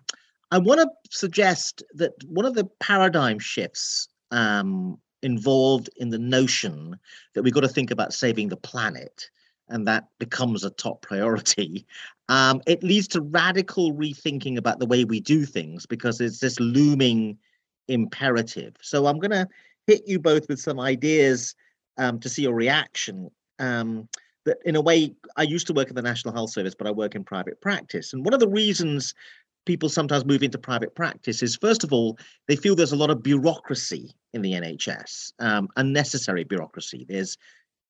I 0.50 0.58
want 0.58 0.80
to 0.80 0.88
suggest 1.10 1.82
that 1.94 2.12
one 2.26 2.46
of 2.46 2.54
the 2.54 2.68
paradigm 2.80 3.38
shifts 3.38 4.08
um, 4.30 4.98
involved 5.22 5.90
in 5.96 6.10
the 6.10 6.18
notion 6.18 6.96
that 7.34 7.42
we've 7.42 7.54
got 7.54 7.60
to 7.60 7.68
think 7.68 7.90
about 7.90 8.12
saving 8.12 8.48
the 8.48 8.56
planet 8.56 9.28
and 9.68 9.86
that 9.86 10.04
becomes 10.18 10.64
a 10.64 10.70
top 10.70 11.02
priority, 11.02 11.86
um, 12.28 12.60
it 12.66 12.82
leads 12.82 13.08
to 13.08 13.20
radical 13.20 13.92
rethinking 13.92 14.56
about 14.56 14.78
the 14.78 14.86
way 14.86 15.04
we 15.04 15.20
do 15.20 15.44
things 15.44 15.86
because 15.86 16.20
it's 16.20 16.40
this 16.40 16.60
looming 16.60 17.38
imperative. 17.88 18.74
So 18.80 19.06
I'm 19.06 19.18
going 19.18 19.30
to 19.30 19.48
hit 19.86 20.02
you 20.06 20.18
both 20.18 20.48
with 20.48 20.60
some 20.60 20.80
ideas 20.80 21.54
um, 21.98 22.20
to 22.20 22.28
see 22.28 22.42
your 22.42 22.54
reaction. 22.54 23.30
Um, 23.58 24.08
that 24.44 24.58
in 24.64 24.76
a 24.76 24.80
way, 24.80 25.14
I 25.36 25.42
used 25.42 25.66
to 25.68 25.72
work 25.72 25.88
in 25.88 25.96
the 25.96 26.02
National 26.02 26.32
Health 26.32 26.50
Service, 26.50 26.74
but 26.74 26.86
I 26.86 26.92
work 26.92 27.14
in 27.14 27.24
private 27.24 27.60
practice. 27.60 28.12
And 28.12 28.24
one 28.24 28.34
of 28.34 28.40
the 28.40 28.48
reasons 28.48 29.14
people 29.66 29.88
sometimes 29.88 30.24
move 30.24 30.42
into 30.42 30.56
private 30.56 30.94
practice 30.94 31.42
is 31.42 31.56
first 31.56 31.84
of 31.84 31.92
all, 31.92 32.18
they 32.48 32.56
feel 32.56 32.74
there's 32.74 32.92
a 32.92 32.96
lot 32.96 33.10
of 33.10 33.22
bureaucracy 33.22 34.14
in 34.32 34.40
the 34.40 34.52
NHS, 34.52 35.32
um, 35.40 35.68
unnecessary 35.76 36.44
bureaucracy. 36.44 37.04
There's 37.08 37.36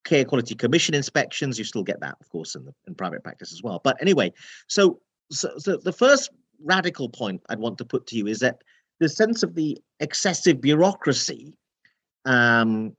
care 0.04 0.24
quality 0.24 0.54
commission 0.54 0.94
inspections. 0.94 1.58
You 1.58 1.64
still 1.64 1.84
get 1.84 2.00
that, 2.00 2.16
of 2.20 2.28
course, 2.30 2.54
in 2.54 2.64
the 2.64 2.74
in 2.88 2.94
private 2.94 3.22
practice 3.22 3.52
as 3.52 3.62
well. 3.62 3.80
But 3.84 4.00
anyway, 4.00 4.32
so 4.66 5.00
so, 5.30 5.52
so 5.58 5.76
the 5.76 5.92
first 5.92 6.30
radical 6.64 7.08
point 7.08 7.42
I'd 7.48 7.58
want 7.58 7.78
to 7.78 7.84
put 7.84 8.06
to 8.08 8.16
you 8.16 8.26
is 8.26 8.40
that 8.40 8.62
the 8.98 9.08
sense 9.08 9.42
of 9.42 9.54
the 9.54 9.78
excessive 10.00 10.60
bureaucracy 10.60 11.58
um, 12.24 12.96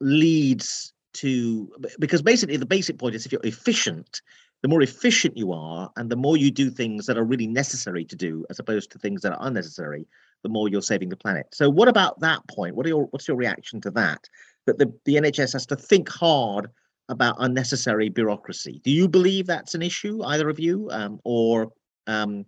leads 0.00 0.92
to 1.12 1.72
because 1.98 2.22
basically 2.22 2.56
the 2.56 2.66
basic 2.66 2.98
point 2.98 3.16
is 3.16 3.26
if 3.26 3.32
you're 3.32 3.40
efficient 3.42 4.22
the 4.62 4.68
more 4.68 4.82
efficient 4.82 5.36
you 5.36 5.52
are 5.52 5.90
and 5.96 6.10
the 6.10 6.16
more 6.16 6.36
you 6.36 6.50
do 6.50 6.70
things 6.70 7.06
that 7.06 7.16
are 7.16 7.24
really 7.24 7.46
necessary 7.46 8.04
to 8.04 8.16
do 8.16 8.44
as 8.50 8.58
opposed 8.58 8.90
to 8.90 8.98
things 8.98 9.22
that 9.22 9.32
are 9.32 9.46
unnecessary 9.46 10.06
the 10.42 10.48
more 10.48 10.68
you're 10.68 10.82
saving 10.82 11.08
the 11.08 11.16
planet 11.16 11.46
so 11.52 11.68
what 11.68 11.88
about 11.88 12.18
that 12.20 12.40
point 12.48 12.74
what 12.74 12.86
are 12.86 12.90
your 12.90 13.04
what's 13.06 13.28
your 13.28 13.36
reaction 13.36 13.80
to 13.80 13.90
that 13.90 14.28
that 14.66 14.78
the, 14.78 14.92
the 15.04 15.16
NHS 15.16 15.52
has 15.54 15.66
to 15.66 15.76
think 15.76 16.08
hard 16.08 16.68
about 17.08 17.36
unnecessary 17.38 18.08
bureaucracy. 18.08 18.80
Do 18.84 18.90
you 18.90 19.08
believe 19.08 19.46
that's 19.46 19.74
an 19.74 19.82
issue, 19.82 20.22
either 20.24 20.48
of 20.48 20.60
you, 20.60 20.88
um, 20.92 21.20
or 21.24 21.72
um, 22.06 22.46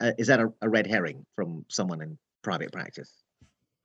uh, 0.00 0.12
is 0.18 0.26
that 0.26 0.40
a, 0.40 0.52
a, 0.62 0.68
red 0.68 0.86
herring 0.86 1.24
from 1.36 1.64
someone 1.68 2.00
in 2.02 2.18
private 2.42 2.72
practice? 2.72 3.22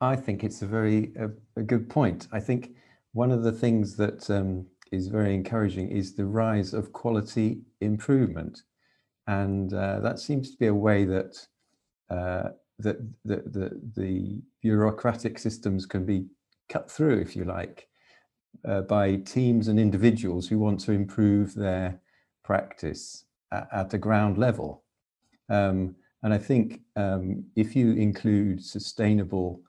I 0.02 0.16
think 0.16 0.44
it's 0.44 0.62
a 0.62 0.68
very 0.68 1.12
a, 1.18 1.30
a 1.60 1.64
good 1.64 1.90
point. 1.90 2.28
I 2.32 2.40
think 2.40 2.76
one 3.14 3.32
of 3.32 3.44
the 3.44 3.52
things 3.52 3.96
that 3.98 4.30
um, 4.30 4.66
is 4.96 5.08
very 5.08 5.34
encouraging 5.34 5.90
is 5.90 6.16
the 6.16 6.26
rise 6.26 6.74
of 6.74 6.94
quality 6.94 7.62
improvement, 7.82 8.64
and 9.28 9.74
uh, 9.74 10.00
that 10.00 10.20
seems 10.20 10.52
to 10.52 10.58
be 10.58 10.68
a 10.68 10.74
way 10.74 11.06
that 11.06 11.48
uh, 12.10 12.50
that 12.80 12.98
the, 13.24 13.38
the, 13.46 13.82
the 13.96 14.42
bureaucratic 14.62 15.40
systems 15.40 15.86
can 15.86 16.06
be 16.06 16.26
cut 16.68 16.92
through, 16.92 17.20
if 17.20 17.36
you 17.36 17.46
like, 17.46 17.88
uh, 18.68 18.82
by 18.82 19.16
teams 19.18 19.68
and 19.68 19.80
individuals 19.80 20.48
who 20.48 20.60
want 20.60 20.80
to 20.82 20.92
improve 20.92 21.54
their 21.54 22.00
practice 22.44 23.26
at, 23.52 23.68
at 23.72 23.94
a 23.94 23.98
ground 23.98 24.38
level. 24.38 24.84
Um, 25.50 25.96
and 26.24 26.34
I 26.34 26.38
think 26.38 26.82
um, 26.96 27.46
if 27.56 27.76
you 27.76 27.94
include 27.94 28.64
sustainable 28.64 29.62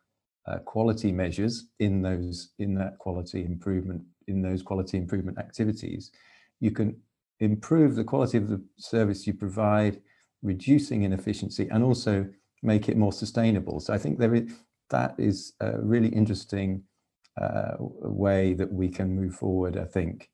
uh, 0.47 0.59
quality 0.59 1.13
measures 1.13 1.67
in 1.81 2.03
those 2.03 2.51
in 2.59 2.75
that 2.75 2.99
quality 2.99 3.45
improvement 3.45 4.03
in 4.27 4.43
those 4.43 4.63
quality 4.63 4.97
improvement 4.97 5.39
activities, 5.39 6.11
you 6.61 6.71
can 6.71 6.97
improve 7.41 7.95
the 7.95 8.05
quality 8.05 8.39
of 8.39 8.49
the 8.49 8.63
service 8.77 9.27
you 9.27 9.35
provide, 9.35 10.01
reducing 10.43 11.03
inefficiency, 11.03 11.69
and 11.71 11.85
also 11.85 12.27
make 12.63 12.89
it 12.89 12.97
more 12.97 13.13
sustainable. 13.13 13.81
So 13.81 13.93
I 13.93 13.99
think 13.99 14.19
there 14.19 14.35
is 14.35 14.53
that 14.91 15.15
is 15.19 15.53
a 15.61 15.81
really 15.81 16.09
interesting 16.09 16.83
uh, 17.41 17.75
way 17.79 18.55
that 18.55 18.73
we 18.73 18.89
can 18.89 19.15
move 19.15 19.35
forward, 19.35 19.77
I 19.77 19.85
think. 19.85 20.31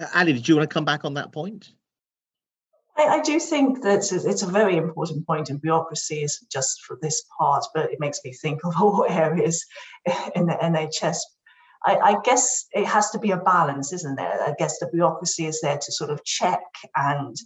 Uh, 0.00 0.06
Ali, 0.14 0.32
did 0.32 0.48
you 0.48 0.56
want 0.56 0.68
to 0.68 0.72
come 0.72 0.84
back 0.84 1.04
on 1.04 1.14
that 1.14 1.32
point? 1.32 1.72
I, 2.96 3.18
I 3.18 3.20
do 3.20 3.38
think 3.38 3.82
that 3.82 4.10
it's 4.12 4.42
a 4.42 4.46
very 4.46 4.76
important 4.76 5.26
point. 5.26 5.38
point, 5.38 5.50
and 5.50 5.60
bureaucracy 5.60 6.22
is 6.22 6.44
just 6.50 6.82
for 6.82 6.98
this 7.02 7.22
part, 7.38 7.64
but 7.74 7.92
it 7.92 8.00
makes 8.00 8.20
me 8.24 8.32
think 8.32 8.64
of 8.64 8.74
all 8.80 9.06
areas 9.08 9.64
in 10.34 10.46
the 10.46 10.54
NHS. 10.54 11.18
I, 11.86 11.96
I 11.96 12.16
guess 12.24 12.66
it 12.72 12.84
has 12.86 13.10
to 13.10 13.18
be 13.18 13.30
a 13.30 13.36
balance, 13.36 13.92
isn't 13.92 14.16
there? 14.16 14.42
I 14.42 14.54
guess 14.58 14.78
the 14.78 14.88
bureaucracy 14.88 15.46
is 15.46 15.60
there 15.60 15.78
to 15.78 15.92
sort 15.92 16.10
of 16.10 16.24
check 16.24 16.60
and 16.96 17.36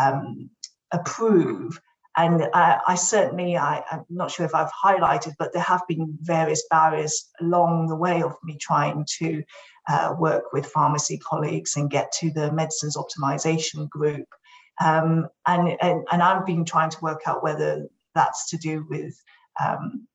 um, 0.00 0.50
approve, 0.92 1.80
and 2.16 2.44
I, 2.54 2.80
I 2.86 2.94
certainly, 2.94 3.56
I, 3.56 3.82
am 3.90 4.04
not 4.08 4.30
sure 4.30 4.46
if 4.46 4.54
I've 4.54 4.70
highlighted, 4.84 5.34
but 5.38 5.52
there 5.52 5.62
have 5.62 5.82
been 5.88 6.16
various 6.20 6.64
barriers 6.70 7.28
along 7.40 7.88
the 7.88 7.96
way 7.96 8.22
of 8.22 8.36
me 8.44 8.56
trying 8.60 9.04
to 9.18 9.42
uh, 9.88 10.14
work 10.18 10.52
with 10.52 10.66
pharmacy 10.66 11.18
colleagues 11.18 11.76
and 11.76 11.90
get 11.90 12.12
to 12.20 12.30
the 12.30 12.52
medicines 12.52 12.96
optimization 12.96 13.88
group. 13.88 14.26
Um, 14.84 15.26
and, 15.46 15.76
and, 15.80 16.06
and 16.10 16.22
I've 16.22 16.46
been 16.46 16.64
trying 16.64 16.90
to 16.90 17.00
work 17.00 17.22
out 17.26 17.42
whether 17.42 17.88
that's 18.14 18.50
to 18.50 18.58
do 18.58 18.86
with 18.88 19.20
um, 19.64 20.06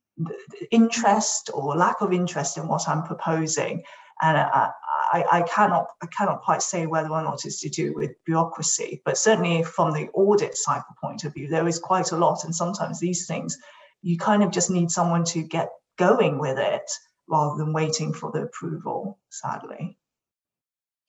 interest 0.70 1.50
or 1.52 1.76
lack 1.76 2.00
of 2.00 2.12
interest 2.12 2.56
in 2.56 2.68
what 2.68 2.88
I'm 2.88 3.02
proposing. 3.02 3.82
And 4.22 4.36
I, 4.36 4.70
I, 5.12 5.24
I, 5.32 5.42
cannot 5.42 5.86
I 6.02 6.06
cannot 6.06 6.42
quite 6.42 6.62
say 6.62 6.86
whether 6.86 7.10
or 7.10 7.22
not 7.22 7.44
it's 7.44 7.60
to 7.60 7.68
do 7.70 7.94
with 7.94 8.12
bureaucracy, 8.26 9.00
but 9.04 9.16
certainly 9.16 9.62
from 9.62 9.92
the 9.92 10.08
audit 10.12 10.56
cycle 10.56 10.94
point 11.02 11.24
of 11.24 11.32
view, 11.34 11.48
there 11.48 11.66
is 11.66 11.78
quite 11.78 12.12
a 12.12 12.16
lot. 12.16 12.44
And 12.44 12.54
sometimes 12.54 13.00
these 13.00 13.26
things, 13.26 13.56
you 14.02 14.18
kind 14.18 14.42
of 14.42 14.50
just 14.50 14.70
need 14.70 14.90
someone 14.90 15.24
to 15.24 15.42
get 15.42 15.70
going 15.96 16.38
with 16.38 16.58
it 16.58 16.90
rather 17.28 17.56
than 17.56 17.72
waiting 17.72 18.12
for 18.12 18.30
the 18.30 18.42
approval, 18.42 19.18
sadly. 19.30 19.96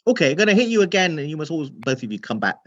Okay, 0.07 0.31
I'm 0.31 0.37
going 0.37 0.47
to 0.47 0.55
hit 0.55 0.69
you 0.69 0.81
again, 0.81 1.19
and 1.19 1.29
you 1.29 1.37
must 1.37 1.51
always, 1.51 1.69
both 1.69 2.01
of 2.01 2.11
you, 2.11 2.17
come 2.17 2.39
back 2.39 2.57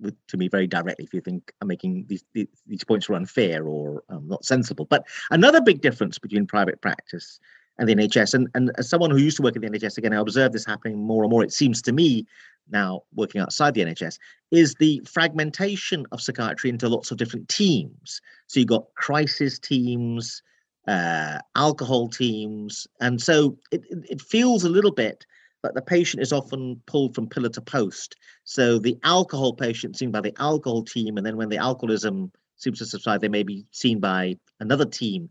with, 0.00 0.14
to 0.28 0.38
me 0.38 0.48
very 0.48 0.66
directly 0.66 1.04
if 1.04 1.12
you 1.12 1.20
think 1.20 1.52
I'm 1.60 1.68
making 1.68 2.06
these 2.08 2.24
these, 2.32 2.84
points 2.84 3.10
are 3.10 3.14
unfair 3.14 3.66
or 3.66 4.02
um, 4.08 4.26
not 4.26 4.44
sensible. 4.44 4.86
But 4.86 5.06
another 5.30 5.60
big 5.60 5.82
difference 5.82 6.18
between 6.18 6.46
private 6.46 6.80
practice 6.80 7.40
and 7.78 7.88
the 7.88 7.94
NHS, 7.94 8.32
and, 8.32 8.48
and 8.54 8.72
as 8.78 8.88
someone 8.88 9.10
who 9.10 9.18
used 9.18 9.36
to 9.36 9.42
work 9.42 9.54
in 9.54 9.62
the 9.62 9.68
NHS 9.68 9.98
again, 9.98 10.14
I 10.14 10.16
observe 10.16 10.52
this 10.52 10.64
happening 10.64 10.98
more 10.98 11.24
and 11.24 11.30
more. 11.30 11.44
It 11.44 11.52
seems 11.52 11.82
to 11.82 11.92
me 11.92 12.26
now 12.70 13.02
working 13.14 13.40
outside 13.42 13.74
the 13.74 13.82
NHS 13.82 14.18
is 14.50 14.74
the 14.76 15.02
fragmentation 15.06 16.06
of 16.10 16.22
psychiatry 16.22 16.70
into 16.70 16.88
lots 16.88 17.10
of 17.10 17.18
different 17.18 17.48
teams. 17.50 18.22
So 18.46 18.60
you've 18.60 18.68
got 18.68 18.86
crisis 18.94 19.58
teams, 19.58 20.42
uh, 20.86 21.38
alcohol 21.54 22.08
teams, 22.08 22.86
and 23.00 23.20
so 23.20 23.58
it, 23.70 23.82
it 23.90 24.22
feels 24.22 24.64
a 24.64 24.70
little 24.70 24.92
bit 24.92 25.26
that 25.68 25.74
the 25.74 25.82
patient 25.82 26.22
is 26.22 26.32
often 26.32 26.80
pulled 26.86 27.14
from 27.14 27.28
pillar 27.28 27.50
to 27.50 27.60
post. 27.60 28.16
So 28.44 28.78
the 28.78 28.96
alcohol 29.04 29.52
patient 29.52 29.96
seen 29.96 30.10
by 30.10 30.22
the 30.22 30.34
alcohol 30.40 30.82
team, 30.82 31.16
and 31.16 31.26
then 31.26 31.36
when 31.36 31.50
the 31.50 31.58
alcoholism 31.58 32.32
seems 32.56 32.78
to 32.78 32.86
subside, 32.86 33.20
they 33.20 33.28
may 33.28 33.42
be 33.42 33.66
seen 33.70 34.00
by 34.00 34.36
another 34.60 34.86
team. 34.86 35.28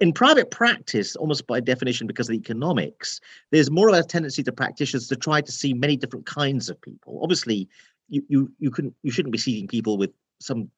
In 0.00 0.12
private 0.12 0.50
practice, 0.50 1.16
almost 1.16 1.46
by 1.46 1.60
definition, 1.60 2.06
because 2.06 2.28
of 2.28 2.32
the 2.32 2.38
economics, 2.38 3.20
there's 3.50 3.70
more 3.70 3.88
of 3.88 3.94
a 3.94 4.02
tendency 4.02 4.42
to 4.42 4.52
practitioners 4.52 5.08
to 5.08 5.16
try 5.16 5.40
to 5.40 5.52
see 5.52 5.72
many 5.72 5.96
different 5.96 6.26
kinds 6.26 6.68
of 6.68 6.80
people. 6.82 7.20
Obviously, 7.22 7.68
you 8.08 8.22
you 8.28 8.52
you 8.58 8.70
can 8.70 8.94
you 9.02 9.10
shouldn't 9.10 9.32
be 9.32 9.38
seeing 9.38 9.66
people 9.68 9.96
with 9.96 10.10
some 10.40 10.68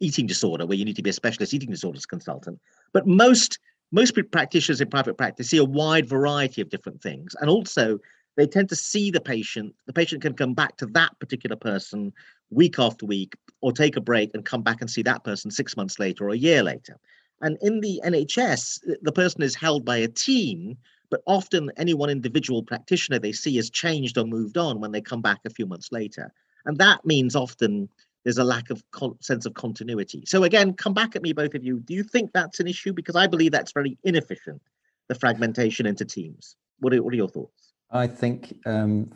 eating 0.00 0.26
disorder 0.26 0.66
where 0.66 0.78
you 0.78 0.84
need 0.84 0.96
to 0.96 1.02
be 1.02 1.10
a 1.10 1.14
specialist 1.14 1.52
eating 1.54 1.70
disorders 1.70 2.06
consultant. 2.06 2.60
But 2.92 3.06
most 3.06 3.58
most 3.90 4.16
practitioners 4.30 4.80
in 4.80 4.88
private 4.88 5.16
practice 5.16 5.48
see 5.50 5.56
a 5.56 5.64
wide 5.64 6.08
variety 6.08 6.60
of 6.60 6.68
different 6.68 7.02
things 7.02 7.34
and 7.40 7.48
also 7.48 7.98
they 8.38 8.46
tend 8.46 8.68
to 8.68 8.76
see 8.76 9.10
the 9.10 9.20
patient 9.20 9.74
the 9.86 9.92
patient 9.92 10.22
can 10.22 10.32
come 10.32 10.54
back 10.54 10.76
to 10.76 10.86
that 10.86 11.18
particular 11.18 11.56
person 11.56 12.12
week 12.50 12.78
after 12.78 13.04
week 13.04 13.34
or 13.60 13.72
take 13.72 13.96
a 13.96 14.00
break 14.00 14.30
and 14.32 14.44
come 14.44 14.62
back 14.62 14.80
and 14.80 14.88
see 14.90 15.02
that 15.02 15.24
person 15.24 15.50
six 15.50 15.76
months 15.76 15.98
later 15.98 16.24
or 16.24 16.30
a 16.30 16.38
year 16.38 16.62
later 16.62 16.96
and 17.42 17.58
in 17.60 17.80
the 17.80 18.00
nhs 18.04 18.78
the 19.02 19.12
person 19.12 19.42
is 19.42 19.54
held 19.54 19.84
by 19.84 19.96
a 19.96 20.08
team 20.08 20.78
but 21.10 21.20
often 21.26 21.70
any 21.76 21.94
one 21.94 22.10
individual 22.10 22.62
practitioner 22.62 23.18
they 23.18 23.32
see 23.32 23.56
has 23.56 23.68
changed 23.68 24.16
or 24.16 24.24
moved 24.24 24.56
on 24.56 24.80
when 24.80 24.92
they 24.92 25.00
come 25.00 25.20
back 25.20 25.40
a 25.44 25.50
few 25.50 25.66
months 25.66 25.90
later 25.90 26.32
and 26.64 26.78
that 26.78 27.04
means 27.04 27.34
often 27.34 27.88
there's 28.24 28.38
a 28.38 28.44
lack 28.44 28.68
of 28.68 28.82
sense 29.20 29.46
of 29.46 29.54
continuity. 29.54 30.22
So 30.26 30.44
again, 30.44 30.74
come 30.74 30.92
back 30.92 31.16
at 31.16 31.22
me, 31.22 31.32
both 31.32 31.54
of 31.54 31.64
you. 31.64 31.80
Do 31.80 31.94
you 31.94 32.02
think 32.02 32.32
that's 32.34 32.60
an 32.60 32.66
issue? 32.66 32.92
Because 32.92 33.16
I 33.16 33.26
believe 33.26 33.52
that's 33.52 33.72
very 33.72 33.96
inefficient, 34.04 34.60
the 35.08 35.14
fragmentation 35.14 35.86
into 35.86 36.04
teams. 36.04 36.56
What 36.80 36.92
are, 36.92 37.02
what 37.02 37.14
are 37.14 37.16
your 37.16 37.28
thoughts? 37.28 37.57
I 37.90 38.06
think 38.06 38.58
um, 38.66 39.10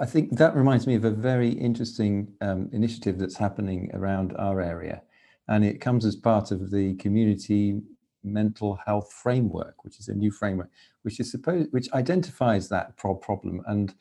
I 0.00 0.06
think 0.06 0.36
that 0.36 0.56
reminds 0.56 0.86
me 0.86 0.96
of 0.96 1.04
a 1.04 1.10
very 1.10 1.50
interesting 1.50 2.32
um, 2.40 2.68
initiative 2.72 3.18
that's 3.18 3.36
happening 3.36 3.90
around 3.94 4.34
our 4.36 4.60
area, 4.60 5.02
and 5.48 5.64
it 5.64 5.80
comes 5.80 6.04
as 6.04 6.16
part 6.16 6.50
of 6.50 6.70
the 6.70 6.94
community 6.96 7.80
mental 8.24 8.78
health 8.84 9.12
framework, 9.12 9.84
which 9.84 10.00
is 10.00 10.08
a 10.08 10.14
new 10.14 10.30
framework, 10.30 10.70
which 11.02 11.20
is 11.20 11.30
supposed 11.30 11.72
which 11.72 11.90
identifies 11.92 12.68
that 12.68 12.96
pro- 12.96 13.14
problem. 13.14 13.62
And 13.66 13.94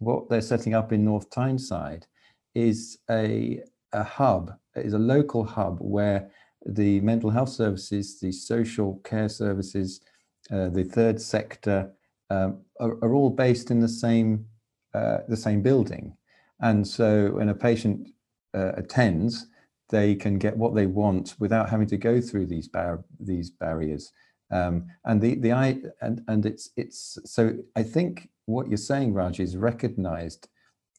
what 0.00 0.28
they're 0.28 0.40
setting 0.40 0.74
up 0.74 0.92
in 0.92 1.04
North 1.04 1.30
Tyneside 1.30 2.06
is 2.54 2.98
a 3.10 3.62
a 3.92 4.02
hub, 4.02 4.52
is 4.74 4.92
a 4.92 4.98
local 4.98 5.44
hub 5.44 5.78
where 5.80 6.30
the 6.66 7.00
mental 7.00 7.30
health 7.30 7.48
services, 7.48 8.20
the 8.20 8.32
social 8.32 9.00
care 9.04 9.28
services, 9.28 10.00
uh, 10.50 10.68
the 10.68 10.84
third 10.84 11.20
sector 11.20 11.92
um, 12.30 12.60
are, 12.80 12.98
are, 13.02 13.14
all 13.14 13.30
based 13.30 13.70
in 13.70 13.80
the 13.80 13.88
same 13.88 14.46
uh, 14.94 15.18
the 15.28 15.36
same 15.36 15.62
building, 15.62 16.16
and 16.60 16.86
so 16.86 17.30
when 17.32 17.48
a 17.48 17.54
patient 17.54 18.08
uh, 18.54 18.72
attends, 18.76 19.46
they 19.90 20.14
can 20.14 20.38
get 20.38 20.56
what 20.56 20.74
they 20.74 20.86
want 20.86 21.34
without 21.38 21.70
having 21.70 21.86
to 21.88 21.96
go 21.96 22.20
through 22.20 22.46
these 22.46 22.68
bar- 22.68 23.04
these 23.20 23.50
barriers. 23.50 24.12
Um, 24.50 24.86
and 25.04 25.20
the 25.20 25.34
the 25.36 25.52
I 25.52 25.80
and 26.00 26.22
and 26.28 26.46
it's 26.46 26.70
it's 26.76 27.18
so 27.24 27.54
I 27.76 27.82
think 27.82 28.28
what 28.46 28.68
you're 28.68 28.78
saying, 28.78 29.12
Raj, 29.12 29.40
is 29.40 29.56
recognised 29.56 30.48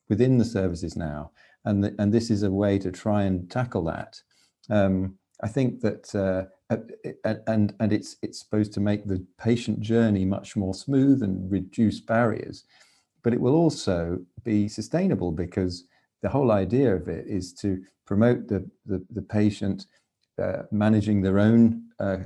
within 0.08 0.38
the 0.38 0.46
services 0.46 0.96
now 0.96 1.32
and 1.66 1.84
the, 1.84 1.96
and 2.00 2.14
this 2.14 2.30
is 2.30 2.44
a 2.44 2.52
way 2.52 2.78
to 2.80 2.92
try 2.92 3.24
and 3.24 3.50
tackle 3.50 3.84
that. 3.86 4.22
Um, 4.70 5.18
I 5.42 5.48
think 5.48 5.82
that 5.82 6.14
uh, 6.16 6.46
and 7.48 7.74
and 7.80 7.94
it's 7.94 8.18
it's 8.22 8.40
supposed 8.40 8.74
to 8.74 8.80
make 8.80 9.06
the 9.06 9.26
patient 9.38 9.80
journey 9.80 10.26
much 10.26 10.56
more 10.56 10.74
smooth 10.74 11.24
and 11.24 11.50
reduce 11.52 12.00
barriers, 12.00 12.66
but 13.24 13.34
it 13.34 13.42
will 13.42 13.56
also 13.56 14.20
be 14.44 14.68
sustainable 14.68 15.32
because 15.32 15.86
the 16.22 16.30
whole 16.30 16.52
idea 16.52 16.94
of 16.94 17.08
it 17.08 17.26
is 17.28 17.54
to 17.54 17.82
promote 18.06 18.48
the 18.48 18.70
the, 18.86 19.04
the 19.12 19.22
patient 19.22 19.86
uh, 20.42 20.64
managing 20.72 21.22
their 21.22 21.40
own 21.40 21.84
uh, 22.00 22.18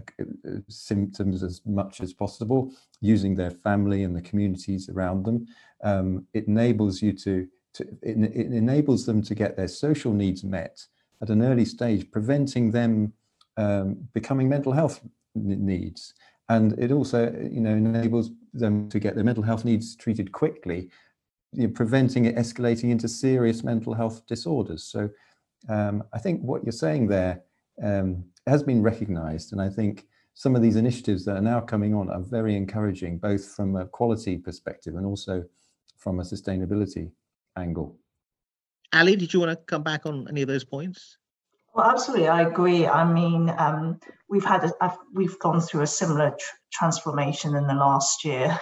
symptoms 0.67 1.41
as 1.41 1.61
much 1.65 2.01
as 2.01 2.13
possible, 2.13 2.71
using 3.01 3.35
their 3.35 3.51
family 3.51 4.03
and 4.03 4.15
the 4.15 4.21
communities 4.21 4.89
around 4.89 5.23
them. 5.23 5.47
Um, 5.83 6.27
it 6.33 6.47
enables 6.47 7.01
you 7.01 7.13
to 7.13 7.47
to, 7.75 7.83
it, 8.01 8.17
it 8.17 8.53
enables 8.53 9.05
them 9.05 9.21
to 9.23 9.35
get 9.35 9.55
their 9.55 9.67
social 9.67 10.13
needs 10.13 10.43
met 10.43 10.85
at 11.23 11.29
an 11.29 11.41
early 11.41 11.65
stage, 11.65 12.11
preventing 12.11 12.69
them 12.71 13.13
um, 13.57 14.07
becoming 14.13 14.47
mental 14.49 14.73
health 14.73 14.99
needs. 15.33 16.13
And 16.49 16.77
it 16.77 16.91
also, 16.91 17.31
you 17.49 17.61
know, 17.61 17.71
enables 17.71 18.31
them 18.53 18.89
to 18.89 18.99
get 18.99 19.15
their 19.15 19.23
mental 19.23 19.43
health 19.43 19.63
needs 19.63 19.95
treated 19.95 20.33
quickly, 20.33 20.89
you 21.53 21.67
know, 21.67 21.73
preventing 21.73 22.25
it 22.25 22.35
escalating 22.35 22.91
into 22.91 23.07
serious 23.07 23.63
mental 23.63 23.93
health 23.93 24.27
disorders. 24.27 24.83
So 24.83 25.09
um, 25.69 26.03
I 26.13 26.19
think 26.19 26.41
what 26.41 26.63
you're 26.63 26.73
saying 26.73 27.07
there 27.07 27.41
um, 27.81 28.25
has 28.45 28.61
been 28.61 28.83
recognised, 28.83 29.53
and 29.53 29.61
I 29.61 29.69
think 29.69 30.05
some 30.33 30.55
of 30.55 30.61
these 30.61 30.75
initiatives 30.75 31.23
that 31.25 31.37
are 31.37 31.41
now 31.41 31.61
coming 31.61 31.93
on 31.95 32.09
are 32.09 32.19
very 32.19 32.55
encouraging, 32.55 33.17
both 33.17 33.45
from 33.55 33.75
a 33.77 33.85
quality 33.85 34.37
perspective 34.37 34.95
and 34.95 35.05
also 35.05 35.45
from 35.97 36.19
a 36.19 36.23
sustainability 36.23 37.11
angle. 37.55 37.97
Ali, 38.93 39.15
did 39.15 39.33
you 39.33 39.39
want 39.39 39.51
to 39.51 39.65
come 39.65 39.83
back 39.83 40.05
on 40.05 40.27
any 40.29 40.43
of 40.43 40.47
those 40.47 40.63
points? 40.63 41.17
Well, 41.73 41.89
absolutely, 41.89 42.27
I 42.27 42.43
agree. 42.43 42.85
I 42.85 43.11
mean, 43.11 43.49
um, 43.57 43.99
we've 44.29 44.45
had 44.45 44.71
a, 44.79 44.93
we've 45.13 45.39
gone 45.39 45.59
through 45.59 45.81
a 45.81 45.87
similar 45.87 46.29
tr- 46.29 46.55
transformation 46.71 47.55
in 47.55 47.65
the 47.65 47.73
last 47.73 48.23
year. 48.23 48.59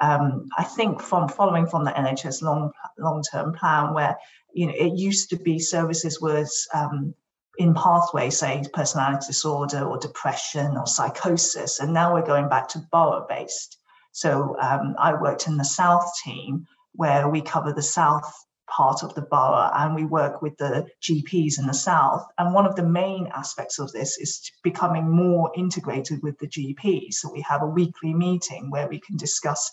Um, 0.00 0.46
I 0.56 0.64
think 0.64 1.02
from 1.02 1.28
following 1.28 1.66
from 1.66 1.84
the 1.84 1.90
NHS 1.90 2.42
long 2.42 2.72
long 2.98 3.22
term 3.30 3.52
plan, 3.52 3.92
where 3.92 4.16
you 4.54 4.66
know 4.66 4.72
it 4.74 4.98
used 4.98 5.28
to 5.30 5.36
be 5.36 5.58
services 5.58 6.20
was 6.20 6.66
um, 6.72 7.14
in 7.58 7.74
pathway, 7.74 8.30
say 8.30 8.64
personality 8.72 9.26
disorder 9.26 9.84
or 9.84 9.98
depression 9.98 10.76
or 10.78 10.86
psychosis, 10.86 11.80
and 11.80 11.92
now 11.92 12.14
we're 12.14 12.26
going 12.26 12.48
back 12.48 12.68
to 12.68 12.86
borough 12.90 13.26
based. 13.28 13.76
So 14.12 14.56
um, 14.60 14.94
I 14.98 15.12
worked 15.12 15.46
in 15.46 15.58
the 15.58 15.64
South 15.64 16.10
team, 16.24 16.66
where 16.92 17.28
we 17.28 17.42
cover 17.42 17.72
the 17.72 17.82
south 17.82 18.32
part 18.66 19.02
of 19.02 19.14
the 19.14 19.22
borough 19.22 19.70
and 19.74 19.94
we 19.94 20.04
work 20.04 20.42
with 20.42 20.56
the 20.56 20.86
GPs 21.02 21.58
in 21.58 21.66
the 21.66 21.74
south. 21.74 22.26
And 22.38 22.54
one 22.54 22.66
of 22.66 22.76
the 22.76 22.86
main 22.86 23.28
aspects 23.34 23.78
of 23.78 23.92
this 23.92 24.18
is 24.18 24.50
becoming 24.62 25.10
more 25.10 25.52
integrated 25.56 26.22
with 26.22 26.38
the 26.38 26.48
GPs. 26.48 27.14
So 27.14 27.32
we 27.32 27.42
have 27.42 27.62
a 27.62 27.66
weekly 27.66 28.14
meeting 28.14 28.70
where 28.70 28.88
we 28.88 29.00
can 29.00 29.16
discuss 29.16 29.70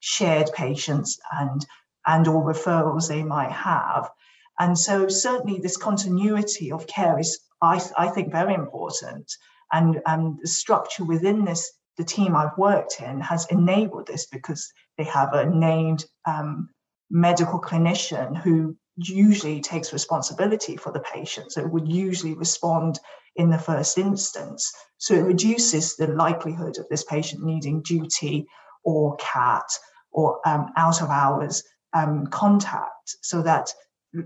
shared 0.00 0.50
patients 0.54 1.18
and 1.32 1.64
and 2.06 2.26
or 2.26 2.42
referrals 2.42 3.08
they 3.08 3.22
might 3.22 3.52
have. 3.52 4.10
And 4.58 4.76
so 4.76 5.08
certainly 5.08 5.60
this 5.60 5.76
continuity 5.76 6.72
of 6.72 6.86
care 6.86 7.18
is 7.18 7.38
I, 7.62 7.80
I 7.96 8.08
think 8.08 8.32
very 8.32 8.54
important. 8.54 9.32
And, 9.72 10.02
and 10.04 10.38
the 10.42 10.48
structure 10.48 11.04
within 11.04 11.44
this 11.44 11.72
the 11.98 12.04
team 12.04 12.34
I've 12.34 12.56
worked 12.56 13.00
in 13.00 13.20
has 13.20 13.46
enabled 13.50 14.06
this 14.06 14.26
because 14.26 14.72
they 14.96 15.04
have 15.04 15.34
a 15.34 15.44
named 15.44 16.04
um, 16.26 16.70
medical 17.12 17.60
clinician 17.60 18.36
who 18.36 18.76
usually 18.96 19.60
takes 19.60 19.92
responsibility 19.92 20.76
for 20.76 20.90
the 20.90 21.00
patient. 21.00 21.52
So 21.52 21.60
it 21.60 21.70
would 21.70 21.86
usually 21.86 22.34
respond 22.34 22.98
in 23.36 23.50
the 23.50 23.58
first 23.58 23.98
instance. 23.98 24.72
So 24.98 25.14
it 25.14 25.22
reduces 25.22 25.96
the 25.96 26.08
likelihood 26.08 26.78
of 26.78 26.88
this 26.88 27.04
patient 27.04 27.44
needing 27.44 27.82
duty 27.82 28.46
or 28.84 29.16
CAT 29.16 29.64
or 30.10 30.40
um, 30.46 30.72
out 30.76 31.02
of 31.02 31.10
hours 31.10 31.62
um, 31.92 32.26
contact 32.28 33.16
so 33.20 33.42
that 33.42 33.72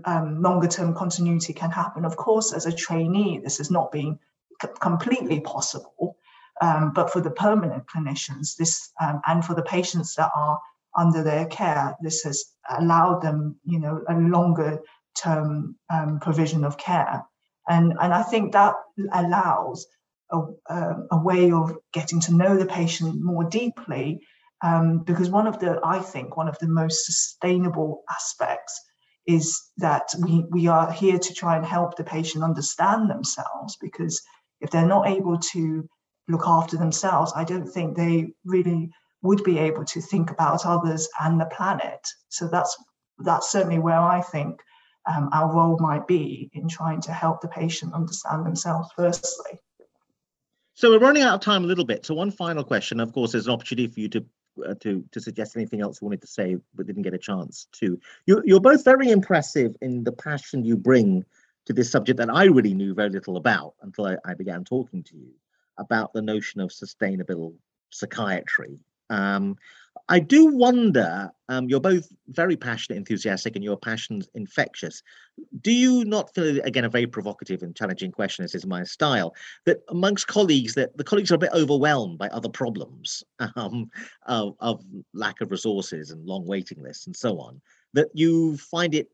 um, 0.05 0.41
longer 0.41 0.67
term 0.67 0.93
continuity 0.95 1.53
can 1.53 1.71
happen. 1.71 2.05
Of 2.05 2.17
course, 2.17 2.53
as 2.53 2.65
a 2.65 2.71
trainee, 2.71 3.39
this 3.43 3.57
has 3.57 3.69
not 3.69 3.91
been 3.91 4.17
c- 4.61 4.69
completely 4.79 5.41
possible 5.41 6.17
um, 6.61 6.91
but 6.93 7.11
for 7.11 7.21
the 7.21 7.31
permanent 7.31 7.85
clinicians, 7.85 8.55
this 8.55 8.91
um, 9.01 9.21
and 9.27 9.45
for 9.45 9.53
the 9.53 9.61
patients 9.61 10.15
that 10.15 10.31
are 10.35 10.59
under 10.97 11.23
their 11.23 11.45
care, 11.45 11.95
this 12.01 12.23
has 12.23 12.43
allowed 12.77 13.21
them, 13.21 13.55
you 13.65 13.79
know, 13.79 14.03
a 14.09 14.15
longer 14.15 14.79
term 15.15 15.75
um, 15.93 16.19
provision 16.19 16.63
of 16.63 16.77
care. 16.77 17.23
And, 17.69 17.93
and 18.01 18.13
I 18.13 18.23
think 18.23 18.53
that 18.53 18.75
allows 19.13 19.85
a, 20.31 20.39
a, 20.67 20.95
a, 21.11 21.23
way 21.23 21.51
of 21.51 21.75
getting 21.93 22.19
to 22.21 22.33
know 22.33 22.57
the 22.57 22.65
patient 22.65 23.21
more 23.21 23.43
deeply. 23.43 24.21
Um, 24.63 24.99
because 24.99 25.29
one 25.29 25.45
of 25.45 25.59
the, 25.59 25.79
I 25.83 25.99
think, 25.99 26.35
one 26.35 26.47
of 26.47 26.57
the 26.59 26.67
most 26.67 27.05
sustainable 27.05 28.03
aspects 28.09 28.81
is 29.27 29.61
that 29.77 30.07
we, 30.25 30.45
we 30.49 30.67
are 30.67 30.91
here 30.91 31.19
to 31.19 31.33
try 31.33 31.57
and 31.57 31.65
help 31.65 31.95
the 31.95 32.03
patient 32.03 32.43
understand 32.43 33.09
themselves 33.09 33.77
because 33.79 34.21
if 34.61 34.71
they're 34.71 34.87
not 34.87 35.07
able 35.07 35.37
to 35.37 35.87
look 36.27 36.43
after 36.47 36.77
themselves, 36.77 37.31
I 37.35 37.43
don't 37.43 37.67
think 37.67 37.95
they 37.95 38.31
really 38.45 38.89
would 39.27 39.43
be 39.43 39.59
able 39.59 39.85
to 39.85 40.01
think 40.01 40.31
about 40.31 40.65
others 40.65 41.07
and 41.19 41.39
the 41.39 41.45
planet. 41.45 41.99
So 42.29 42.47
that's 42.47 42.75
that's 43.19 43.51
certainly 43.51 43.79
where 43.79 43.99
I 43.99 44.21
think 44.21 44.61
um, 45.07 45.29
our 45.33 45.53
role 45.53 45.77
might 45.79 46.07
be 46.07 46.49
in 46.53 46.67
trying 46.67 47.01
to 47.01 47.11
help 47.11 47.41
the 47.41 47.47
patient 47.47 47.93
understand 47.93 48.45
themselves 48.45 48.89
firstly. 48.95 49.59
So 50.75 50.91
we're 50.91 50.99
running 50.99 51.23
out 51.23 51.35
of 51.35 51.41
time 51.41 51.63
a 51.63 51.67
little 51.67 51.85
bit. 51.85 52.05
So 52.05 52.13
one 52.13 52.29
final 52.29 52.63
question, 52.63 52.99
of 52.99 53.11
course, 53.11 53.31
there's 53.31 53.47
an 53.47 53.53
opportunity 53.53 53.87
for 53.87 53.99
you 53.99 54.09
to 54.09 54.25
uh, 54.65 54.75
to 54.81 55.03
to 55.11 55.19
suggest 55.19 55.55
anything 55.55 55.81
else 55.81 56.01
you 56.01 56.05
wanted 56.05 56.21
to 56.21 56.27
say 56.27 56.57
but 56.75 56.87
didn't 56.87 57.03
get 57.03 57.13
a 57.13 57.17
chance 57.17 57.67
to. 57.73 57.99
You, 58.25 58.41
you're 58.45 58.59
both 58.59 58.83
very 58.85 59.09
impressive 59.09 59.75
in 59.81 60.03
the 60.03 60.11
passion 60.11 60.63
you 60.63 60.77
bring 60.77 61.25
to 61.65 61.73
this 61.73 61.91
subject 61.91 62.17
that 62.17 62.33
I 62.33 62.45
really 62.45 62.73
knew 62.73 62.93
very 62.93 63.09
little 63.09 63.37
about 63.37 63.73
until 63.81 64.05
I, 64.07 64.15
I 64.25 64.33
began 64.35 64.63
talking 64.63 65.03
to 65.03 65.17
you 65.17 65.31
about 65.77 66.13
the 66.13 66.21
notion 66.21 66.61
of 66.61 66.71
sustainable 66.71 67.53
psychiatry. 67.89 68.79
Um, 69.09 69.57
I 70.09 70.19
do 70.19 70.47
wonder, 70.47 71.31
um, 71.49 71.67
you're 71.67 71.81
both 71.81 72.07
very 72.29 72.55
passionate, 72.55 72.97
enthusiastic, 72.97 73.55
and 73.55 73.63
your 73.63 73.75
passion's 73.77 74.29
infectious. 74.35 75.03
Do 75.61 75.71
you 75.71 76.05
not 76.05 76.33
feel, 76.33 76.61
again, 76.61 76.85
a 76.85 76.89
very 76.89 77.07
provocative 77.07 77.61
and 77.61 77.75
challenging 77.75 78.11
question, 78.11 78.45
as 78.45 78.55
is 78.55 78.65
my 78.65 78.83
style, 78.83 79.35
that 79.65 79.81
amongst 79.89 80.27
colleagues, 80.27 80.75
that 80.75 80.95
the 80.97 81.03
colleagues 81.03 81.31
are 81.31 81.35
a 81.35 81.39
bit 81.39 81.51
overwhelmed 81.53 82.17
by 82.17 82.27
other 82.29 82.47
problems 82.47 83.23
um, 83.55 83.89
of, 84.27 84.55
of 84.59 84.83
lack 85.13 85.41
of 85.41 85.51
resources 85.51 86.11
and 86.11 86.25
long 86.25 86.45
waiting 86.45 86.81
lists 86.81 87.07
and 87.07 87.15
so 87.15 87.39
on, 87.39 87.61
that 87.93 88.07
you 88.13 88.55
find 88.57 88.95
it 88.95 89.09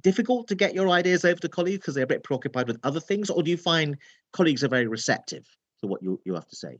difficult 0.00 0.46
to 0.48 0.54
get 0.54 0.74
your 0.74 0.88
ideas 0.90 1.24
over 1.24 1.40
to 1.40 1.48
colleagues 1.48 1.78
because 1.78 1.94
they're 1.94 2.04
a 2.04 2.08
bit 2.08 2.22
preoccupied 2.22 2.68
with 2.68 2.78
other 2.84 3.00
things, 3.00 3.30
or 3.30 3.42
do 3.42 3.50
you 3.50 3.56
find 3.56 3.96
colleagues 4.32 4.62
are 4.62 4.68
very 4.68 4.86
receptive 4.86 5.44
to 5.80 5.88
what 5.88 6.02
you, 6.02 6.20
you 6.24 6.34
have 6.34 6.46
to 6.46 6.56
say? 6.56 6.78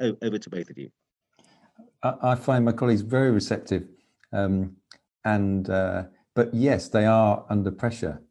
O 0.00 0.16
over 0.22 0.38
to 0.38 0.50
both 0.50 0.68
of 0.70 0.76
you. 0.76 0.90
I, 2.02 2.34
find 2.34 2.64
my 2.64 2.72
colleagues 2.72 3.00
very 3.00 3.30
receptive, 3.30 3.88
um, 4.32 4.76
and 5.24 5.68
uh, 5.70 6.04
but 6.34 6.52
yes, 6.52 6.88
they 6.88 7.06
are 7.06 7.44
under 7.48 7.70
pressure. 7.70 8.22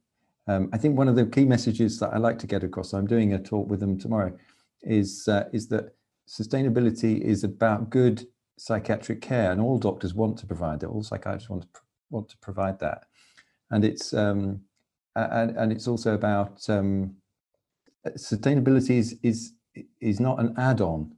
Um, 0.47 0.69
I 0.73 0.77
think 0.77 0.97
one 0.97 1.07
of 1.07 1.15
the 1.15 1.25
key 1.25 1.45
messages 1.45 1.99
that 1.99 2.13
I 2.13 2.17
like 2.17 2.37
to 2.39 2.47
get 2.47 2.63
across. 2.63 2.93
I'm 2.93 3.07
doing 3.07 3.33
a 3.33 3.39
talk 3.39 3.69
with 3.69 3.79
them 3.79 3.97
tomorrow. 3.97 4.37
Is 4.83 5.27
uh, 5.27 5.45
is 5.53 5.67
that 5.69 5.95
sustainability 6.27 7.19
is 7.21 7.43
about 7.43 7.89
good 7.89 8.27
psychiatric 8.57 9.21
care, 9.21 9.51
and 9.51 9.59
all 9.59 9.79
doctors 9.79 10.13
want 10.13 10.37
to 10.39 10.45
provide 10.45 10.81
that. 10.81 10.87
All 10.87 11.03
psychiatrists 11.03 11.49
want 11.49 11.63
to 11.73 11.81
want 12.11 12.29
to 12.29 12.37
provide 12.37 12.79
that, 12.79 13.05
and 13.71 13.83
it's 13.83 14.13
um, 14.13 14.61
and 15.15 15.57
and 15.57 15.71
it's 15.71 15.87
also 15.87 16.13
about 16.13 16.69
um, 16.69 17.15
sustainability 18.09 18.97
is 18.97 19.17
is 19.23 19.53
is 19.99 20.19
not 20.19 20.39
an 20.39 20.53
add-on 20.57 21.11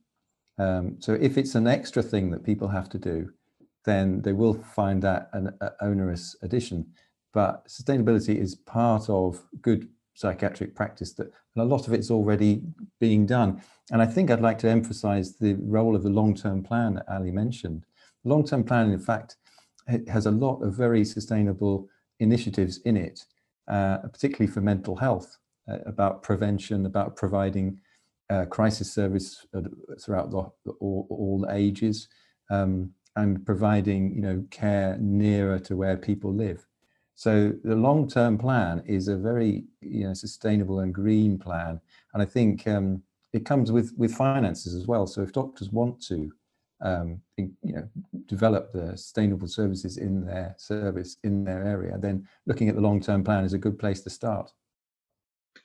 um, 0.57 0.97
so 0.99 1.13
if 1.13 1.37
it's 1.37 1.55
an 1.55 1.67
extra 1.67 2.01
thing 2.01 2.31
that 2.31 2.43
people 2.43 2.67
have 2.67 2.89
to 2.89 2.97
do, 2.97 3.31
then 3.83 4.21
they 4.21 4.33
will 4.33 4.53
find 4.53 5.01
that 5.03 5.29
an 5.33 5.51
onerous 5.81 6.35
addition. 6.41 6.87
But 7.33 7.67
sustainability 7.67 8.37
is 8.37 8.55
part 8.55 9.09
of 9.09 9.43
good 9.61 9.89
psychiatric 10.15 10.73
practice 10.75 11.13
that 11.13 11.31
and 11.55 11.63
a 11.63 11.73
lot 11.73 11.87
of 11.87 11.93
it's 11.93 12.11
already 12.11 12.61
being 12.99 13.25
done. 13.25 13.61
And 13.91 14.01
I 14.01 14.05
think 14.05 14.29
I'd 14.29 14.41
like 14.41 14.59
to 14.59 14.69
emphasize 14.69 15.37
the 15.37 15.53
role 15.55 15.95
of 15.95 16.03
the 16.03 16.09
long-term 16.09 16.63
plan 16.63 16.95
that 16.95 17.05
Ali 17.09 17.31
mentioned. 17.31 17.85
Long-term 18.23 18.63
plan, 18.65 18.91
in 18.91 18.99
fact, 18.99 19.37
has 20.07 20.25
a 20.25 20.31
lot 20.31 20.61
of 20.61 20.73
very 20.73 21.05
sustainable 21.05 21.87
initiatives 22.19 22.79
in 22.79 22.97
it, 22.97 23.25
uh, 23.67 23.97
particularly 23.99 24.51
for 24.51 24.61
mental 24.61 24.95
health, 24.95 25.37
uh, 25.69 25.77
about 25.85 26.23
prevention, 26.23 26.85
about 26.85 27.15
providing 27.15 27.79
uh, 28.29 28.45
crisis 28.45 28.91
service 28.91 29.45
throughout 30.01 30.31
the, 30.31 30.71
all, 30.79 31.07
all 31.09 31.47
ages 31.51 32.07
um, 32.49 32.91
and 33.15 33.45
providing 33.45 34.13
you 34.13 34.21
know 34.21 34.43
care 34.51 34.97
nearer 34.99 35.59
to 35.59 35.75
where 35.75 35.97
people 35.97 36.33
live. 36.33 36.65
So 37.15 37.53
the 37.63 37.75
long-term 37.75 38.37
plan 38.37 38.83
is 38.85 39.07
a 39.07 39.15
very 39.15 39.65
you 39.81 40.07
know 40.07 40.13
sustainable 40.13 40.79
and 40.79 40.93
green 40.93 41.37
plan, 41.37 41.79
and 42.13 42.21
I 42.21 42.25
think 42.25 42.67
um, 42.67 43.03
it 43.33 43.45
comes 43.45 43.71
with 43.71 43.93
with 43.97 44.13
finances 44.13 44.73
as 44.73 44.87
well. 44.87 45.07
So 45.07 45.21
if 45.21 45.31
doctors 45.31 45.71
want 45.71 46.01
to 46.07 46.31
um, 46.81 47.21
you 47.37 47.53
know 47.63 47.87
develop 48.25 48.73
the 48.73 48.97
sustainable 48.97 49.47
services 49.47 49.97
in 49.97 50.25
their 50.25 50.55
service 50.57 51.17
in 51.23 51.43
their 51.45 51.63
area, 51.63 51.97
then 51.97 52.27
looking 52.45 52.69
at 52.69 52.75
the 52.75 52.81
long-term 52.81 53.23
plan 53.23 53.45
is 53.45 53.53
a 53.53 53.57
good 53.59 53.79
place 53.79 54.01
to 54.01 54.09
start. 54.09 54.51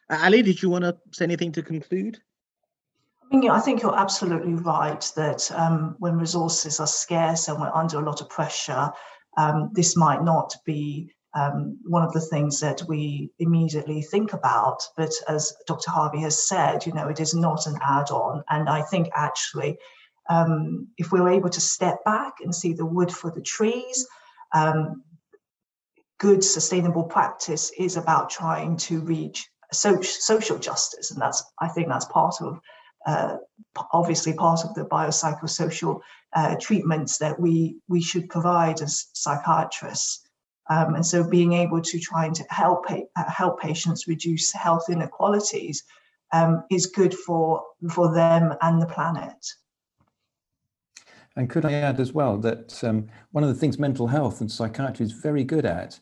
Ali, 0.08 0.42
did 0.42 0.62
you 0.62 0.70
want 0.70 0.84
to 0.84 0.96
say 1.12 1.24
anything 1.24 1.52
to 1.52 1.62
conclude? 1.62 2.20
I 3.32 3.60
think 3.60 3.82
you're 3.82 3.98
absolutely 3.98 4.54
right 4.54 5.00
that 5.14 5.50
um, 5.52 5.94
when 5.98 6.18
resources 6.18 6.80
are 6.80 6.86
scarce 6.86 7.46
and 7.46 7.60
we're 7.60 7.72
under 7.72 7.98
a 7.98 8.04
lot 8.04 8.20
of 8.20 8.28
pressure, 8.28 8.90
um, 9.36 9.70
this 9.72 9.96
might 9.96 10.24
not 10.24 10.54
be 10.66 11.12
um, 11.34 11.78
one 11.84 12.02
of 12.02 12.12
the 12.12 12.20
things 12.20 12.58
that 12.58 12.82
we 12.88 13.30
immediately 13.38 14.02
think 14.02 14.32
about. 14.32 14.82
But 14.96 15.12
as 15.28 15.54
Dr. 15.66 15.90
Harvey 15.90 16.20
has 16.22 16.48
said, 16.48 16.84
you 16.86 16.92
know, 16.92 17.08
it 17.08 17.20
is 17.20 17.32
not 17.32 17.68
an 17.68 17.78
add-on. 17.82 18.42
And 18.48 18.68
I 18.68 18.82
think 18.82 19.10
actually, 19.14 19.78
um, 20.28 20.88
if 20.98 21.12
we're 21.12 21.28
able 21.28 21.50
to 21.50 21.60
step 21.60 22.02
back 22.04 22.34
and 22.42 22.52
see 22.52 22.72
the 22.72 22.86
wood 22.86 23.12
for 23.12 23.30
the 23.30 23.42
trees, 23.42 24.08
um, 24.52 25.04
good 26.18 26.42
sustainable 26.42 27.04
practice 27.04 27.70
is 27.78 27.96
about 27.96 28.28
trying 28.28 28.76
to 28.76 29.00
reach 29.00 29.48
social, 29.72 30.02
social 30.02 30.58
justice. 30.58 31.12
And 31.12 31.20
that's, 31.20 31.44
I 31.60 31.68
think 31.68 31.88
that's 31.88 32.06
part 32.06 32.34
of 32.40 32.60
uh, 33.06 33.36
obviously 33.92 34.32
part 34.32 34.64
of 34.64 34.74
the 34.74 34.84
biopsychosocial 34.84 36.00
uh, 36.34 36.56
treatments 36.60 37.18
that 37.18 37.38
we 37.38 37.76
we 37.88 38.00
should 38.00 38.28
provide 38.28 38.80
as 38.80 39.06
psychiatrists. 39.12 40.26
Um, 40.68 40.94
and 40.94 41.04
so 41.04 41.28
being 41.28 41.52
able 41.52 41.80
to 41.82 41.98
try 41.98 42.26
and 42.26 42.38
help 42.48 42.90
uh, 42.90 43.30
help 43.30 43.60
patients 43.60 44.06
reduce 44.06 44.52
health 44.52 44.88
inequalities 44.88 45.82
um, 46.32 46.64
is 46.70 46.86
good 46.86 47.14
for 47.14 47.62
for 47.90 48.14
them 48.14 48.54
and 48.62 48.80
the 48.80 48.86
planet. 48.86 49.46
And 51.36 51.48
could 51.48 51.64
I 51.64 51.72
add 51.72 52.00
as 52.00 52.12
well 52.12 52.36
that 52.38 52.82
um, 52.84 53.08
one 53.30 53.44
of 53.44 53.50
the 53.50 53.54
things 53.54 53.78
mental 53.78 54.08
health 54.08 54.40
and 54.40 54.50
psychiatry 54.50 55.06
is 55.06 55.12
very 55.12 55.44
good 55.44 55.64
at 55.64 55.98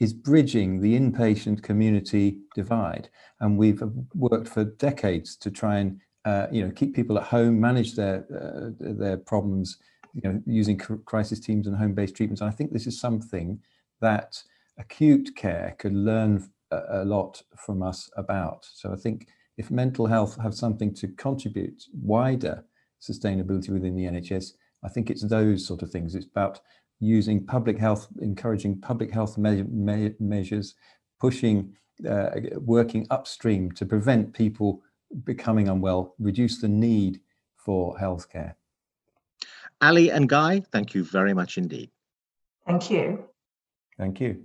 is 0.00 0.14
bridging 0.14 0.80
the 0.80 0.98
inpatient 0.98 1.62
community 1.62 2.38
divide. 2.54 3.10
And 3.40 3.58
we've 3.58 3.82
worked 4.14 4.48
for 4.48 4.64
decades 4.64 5.36
to 5.36 5.50
try 5.50 5.78
and 5.78 6.00
uh, 6.24 6.46
you 6.50 6.64
know, 6.64 6.70
keep 6.70 6.94
people 6.94 7.18
at 7.18 7.24
home, 7.24 7.60
manage 7.60 7.94
their 7.94 8.24
uh, 8.34 8.70
their 8.78 9.16
problems, 9.16 9.78
you 10.14 10.22
know, 10.24 10.42
using 10.46 10.76
crisis 10.78 11.40
teams 11.40 11.66
and 11.66 11.76
home-based 11.76 12.14
treatments. 12.14 12.40
And 12.40 12.50
I 12.50 12.52
think 12.52 12.72
this 12.72 12.86
is 12.86 13.00
something 13.00 13.60
that 14.00 14.42
acute 14.78 15.34
care 15.36 15.76
could 15.78 15.94
learn 15.94 16.50
a, 16.70 17.04
lot 17.04 17.42
from 17.56 17.82
us 17.82 18.10
about. 18.16 18.66
So 18.72 18.92
I 18.92 18.96
think 18.96 19.26
if 19.56 19.70
mental 19.70 20.06
health 20.06 20.40
have 20.40 20.54
something 20.54 20.94
to 20.94 21.08
contribute 21.08 21.82
wider 21.92 22.64
sustainability 23.00 23.70
within 23.70 23.96
the 23.96 24.04
NHS, 24.04 24.52
I 24.84 24.88
think 24.88 25.10
it's 25.10 25.22
those 25.22 25.66
sort 25.66 25.82
of 25.82 25.90
things. 25.90 26.14
It's 26.14 26.26
about 26.26 26.60
using 27.00 27.44
public 27.44 27.78
health, 27.78 28.08
encouraging 28.20 28.80
public 28.80 29.10
health 29.10 29.36
me 29.36 29.62
me 29.62 30.14
measures, 30.20 30.74
pushing, 31.18 31.74
uh, 32.08 32.30
working 32.56 33.06
upstream 33.10 33.72
to 33.72 33.86
prevent 33.86 34.32
people 34.32 34.82
becoming 35.24 35.68
unwell, 35.68 36.14
reduce 36.18 36.60
the 36.60 36.68
need 36.68 37.20
for 37.56 37.96
healthcare. 37.96 38.54
Ali 39.80 40.10
and 40.10 40.28
Guy, 40.28 40.60
thank 40.72 40.94
you 40.94 41.04
very 41.04 41.34
much 41.34 41.58
indeed. 41.58 41.90
Thank 42.66 42.90
you. 42.90 43.24
Thank 43.98 44.20
you. 44.20 44.44